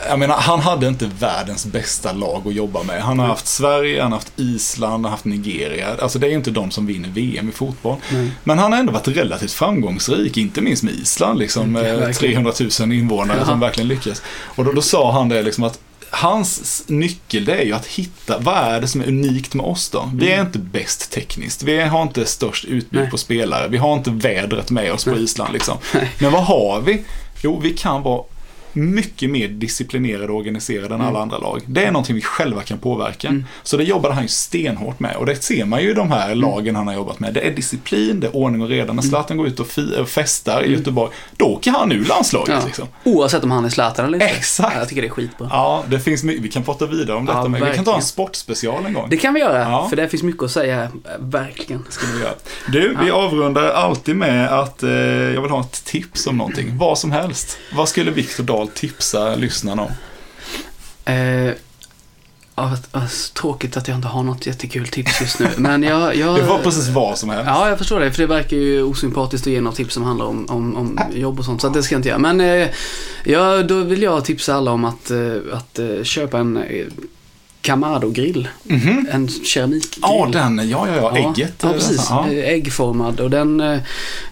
[0.09, 3.03] jag menar, han hade inte världens bästa lag att jobba med.
[3.03, 5.89] Han har haft Sverige, han har haft Island, han har haft Nigeria.
[6.03, 7.97] Alltså det är ju inte de som vinner VM i fotboll.
[8.12, 8.31] Nej.
[8.45, 12.45] Men han har ändå varit relativt framgångsrik, inte minst med Island liksom, Mm, med verkligen.
[12.45, 13.47] 300 000 invånare Ja.
[13.47, 14.22] som verkligen lyckas.
[14.57, 15.78] Och då, då sa han det liksom att
[16.12, 19.89] Hans nyckel det är ju att hitta, vad är det som är unikt med oss
[19.91, 20.11] då?
[20.14, 23.03] Vi är inte bäst tekniskt, vi har inte störst utbud Mm.
[23.03, 23.11] Nej.
[23.11, 25.16] på spelare, vi har inte vädret med oss på.
[25.16, 25.78] Island liksom.
[26.18, 27.03] Men vad har vi?
[27.43, 28.22] Jo, vi kan vara
[28.73, 31.07] mycket mer disciplinerade och organiserade än Mm.
[31.07, 31.61] alla andra lag.
[31.66, 33.29] Det är någonting vi själva kan påverka.
[33.29, 33.45] Mm.
[33.62, 36.35] Så det jobbade han ju stenhårt med och det ser man ju i de här
[36.35, 37.35] lagen han har jobbat med.
[37.35, 38.83] Det är disciplin, det är ordning och reda.
[38.83, 38.97] Mm.
[38.97, 39.68] När Zlatan går ut och,
[40.09, 42.66] festar i Göteborg, då åker han ur landslaget Ja.
[42.66, 42.89] liksom.
[43.05, 44.27] Oavsett om han är Zlatan eller inte.
[44.37, 44.77] Exakt.
[44.79, 45.49] Jag tycker det är skitbra.
[45.51, 46.45] Ja, det finns mycket.
[46.45, 49.07] Vi kan prata vidare om detta, Ja, men vi kan ta en sportspecial en gång.
[49.11, 49.87] Det kan vi göra, Ja.
[49.89, 50.89] för det finns mycket att säga.
[51.18, 51.85] Verkligen.
[51.89, 52.33] ska vi göra.
[52.68, 56.79] Du, vi avrundar alltid med att eh, jag vill ha ett tips om någonting.
[56.79, 57.59] Vad som helst.
[57.73, 59.93] Vad skulle Viktor Dahl tipsa lyssnarna om?
[61.15, 61.55] Eh,
[63.35, 65.49] tråkigt att jag inte har något jättekul tips just nu.
[65.57, 66.17] Men jag...
[66.17, 67.45] jag Det var precis vad som helst.
[67.47, 68.13] Ja, jag förstår det.
[68.13, 71.39] För det verkar ju osympatiskt att ge något tips som handlar om, om, om jobb
[71.39, 71.61] och sånt.
[71.61, 72.19] Så det ska jag inte göra.
[72.19, 72.69] Men eh,
[73.25, 76.87] ja, då vill jag tipsa alla om att, eh, att eh, köpa en eh,
[77.63, 78.49] Kamado-grill.
[78.63, 79.07] Mhm.
[79.13, 80.03] En keramikgrill.
[80.03, 81.55] Ja, den, ja, ja, ja, ägget.
[81.63, 82.07] Ja, precis.
[82.11, 82.29] Ja.
[82.31, 83.21] Äggformad.
[83.21, 83.81] Och den,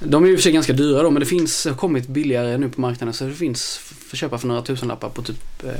[0.00, 2.68] de är ju för sig ganska dyra då, men det finns, har kommit billigare nu
[2.68, 3.14] på marknaden.
[3.14, 5.70] Så det finns f- för att köpa för några tusenlappar på typ, eh,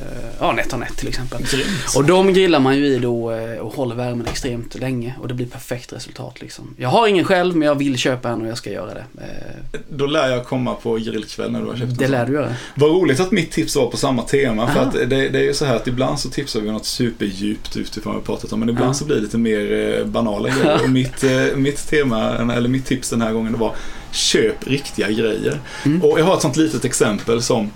[0.40, 1.42] ja, NetOnNet till exempel.
[1.50, 1.96] Grymt.
[1.96, 5.34] Och de grillar man ju i då eh, och håller värmen extremt länge och det
[5.34, 6.74] blir perfekt resultat liksom.
[6.76, 9.04] Jag har ingen själv men jag vill köpa en och jag ska göra det.
[9.20, 12.32] Eh, Då lär jag komma på grillkväll när du har köpt en Det lär du
[12.32, 12.54] göra.
[12.74, 14.66] Vad roligt att mitt tips var på samma tema.
[14.66, 14.88] För Aha.
[14.88, 18.12] att det, det är ju så här att ibland så tipsar vi något superdjupt utifrån
[18.12, 18.60] vad vi pratat om.
[18.60, 18.94] Men ibland Ja.
[18.94, 20.80] så blir det lite mer eh, banala grejer.
[20.84, 23.74] Och mitt, eh, mitt tema, eller mitt tips den här gången det var
[24.12, 25.60] köp riktiga grejer.
[25.84, 26.02] Mm.
[26.04, 27.70] Och jag har ett sånt litet exempel som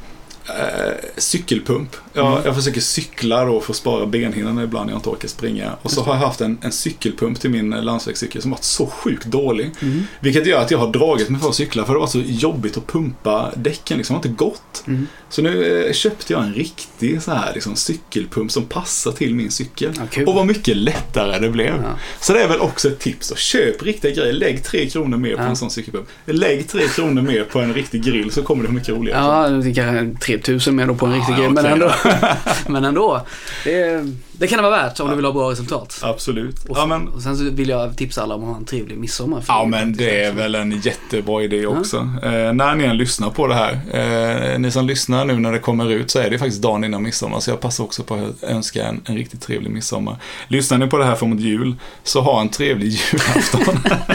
[0.48, 1.96] eh, cykelpump.
[2.12, 2.42] Jag, Mm.
[2.44, 5.72] jag försöker cykla då för att spara benhinnan ibland när jag inte orkar springa.
[5.82, 8.86] Och så har jag haft en, en cykelpump till min eh, landsvägscykel som varit så
[8.86, 9.70] sjukt dålig.
[9.82, 10.02] Mm.
[10.20, 12.76] Vilket gör att jag har dragit mig för att cykla för det var så jobbigt
[12.76, 13.96] att pumpa däcken.
[13.98, 14.14] Liksom.
[14.14, 14.82] Det har inte gått.
[14.86, 15.06] Mm.
[15.28, 19.50] Så nu eh, köpte jag en riktig så här, liksom, cykelpump som passar till min
[19.50, 19.92] cykel.
[19.96, 20.28] Ja, kul.
[20.28, 21.74] Och vad mycket lättare det blev.
[21.82, 21.98] Ja.
[22.20, 23.28] Så det är väl också ett tips.
[23.28, 23.34] Då.
[23.36, 24.32] Köp riktiga grejer.
[24.32, 25.46] Lägg tre kronor mer på Ja.
[25.46, 26.08] en sån cykelpump.
[26.26, 29.20] Lägg tre kronor mer på en riktig grill så kommer det mycket roligare.
[29.20, 31.50] Ja, det kanske 3000 mer då på en Ja, riktig ja, grej.
[31.50, 31.92] Men ändå.
[32.68, 33.26] men ändå.
[33.64, 35.98] Det, det kan det vara värt om du vill ha bra resultat.
[36.02, 36.64] Absolut.
[36.64, 38.98] Och, Ja men, och sen så vill jag tipsa alla om att ha en trevlig
[38.98, 39.44] midsommar.
[39.48, 41.96] ja, men det är väl en jättebra idé också.
[42.22, 43.80] Eh, när ni än lyssnar på det här.
[43.92, 47.02] Eh, ni som lyssnar nu när det kommer ut så är det faktiskt dagen innan
[47.02, 47.40] midsommar.
[47.40, 50.16] Så jag passar också på att önska en, en riktigt trevlig midsommar.
[50.48, 51.74] Lyssnar ni på det här framåt jul
[52.04, 53.78] så ha en trevlig julafton.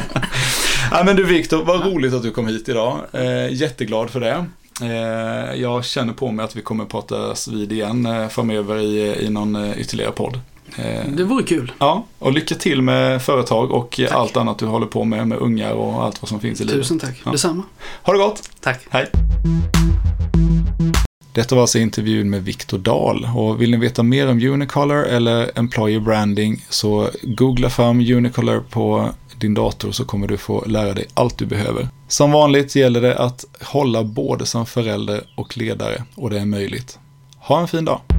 [0.91, 2.99] ja, men du Viktor, vad roligt att du kom hit idag.
[3.13, 4.45] Eh, jätteglad för det.
[4.81, 9.29] Eh, jag känner på mig att vi kommer pratas vid igen eh, framöver i, i
[9.29, 10.39] någon eh, ytterligare podd.
[11.07, 11.71] Det vore kul.
[11.79, 14.11] ja, och lycka till med företag och Tack.
[14.11, 16.81] allt annat du håller på med, med ungar och allt vad som finns i livet.
[16.81, 17.21] Tusen tack.
[17.25, 17.31] Ja.
[17.31, 17.63] Detsamma.
[18.03, 18.49] Ha det gott!
[18.61, 18.85] Tack.
[18.89, 19.11] Hej!
[21.37, 25.51] Detta var alltså intervjun med Viktor Dahl och vill ni veta mer om Unicolor eller
[25.55, 29.09] Employer Branding så googla fram Unicolor på
[29.39, 31.87] din dator så kommer du få lära dig allt du behöver.
[32.07, 36.99] Som vanligt gäller det att hålla både som förälder och ledare och det är möjligt.
[37.39, 38.16] Ha en fin dag!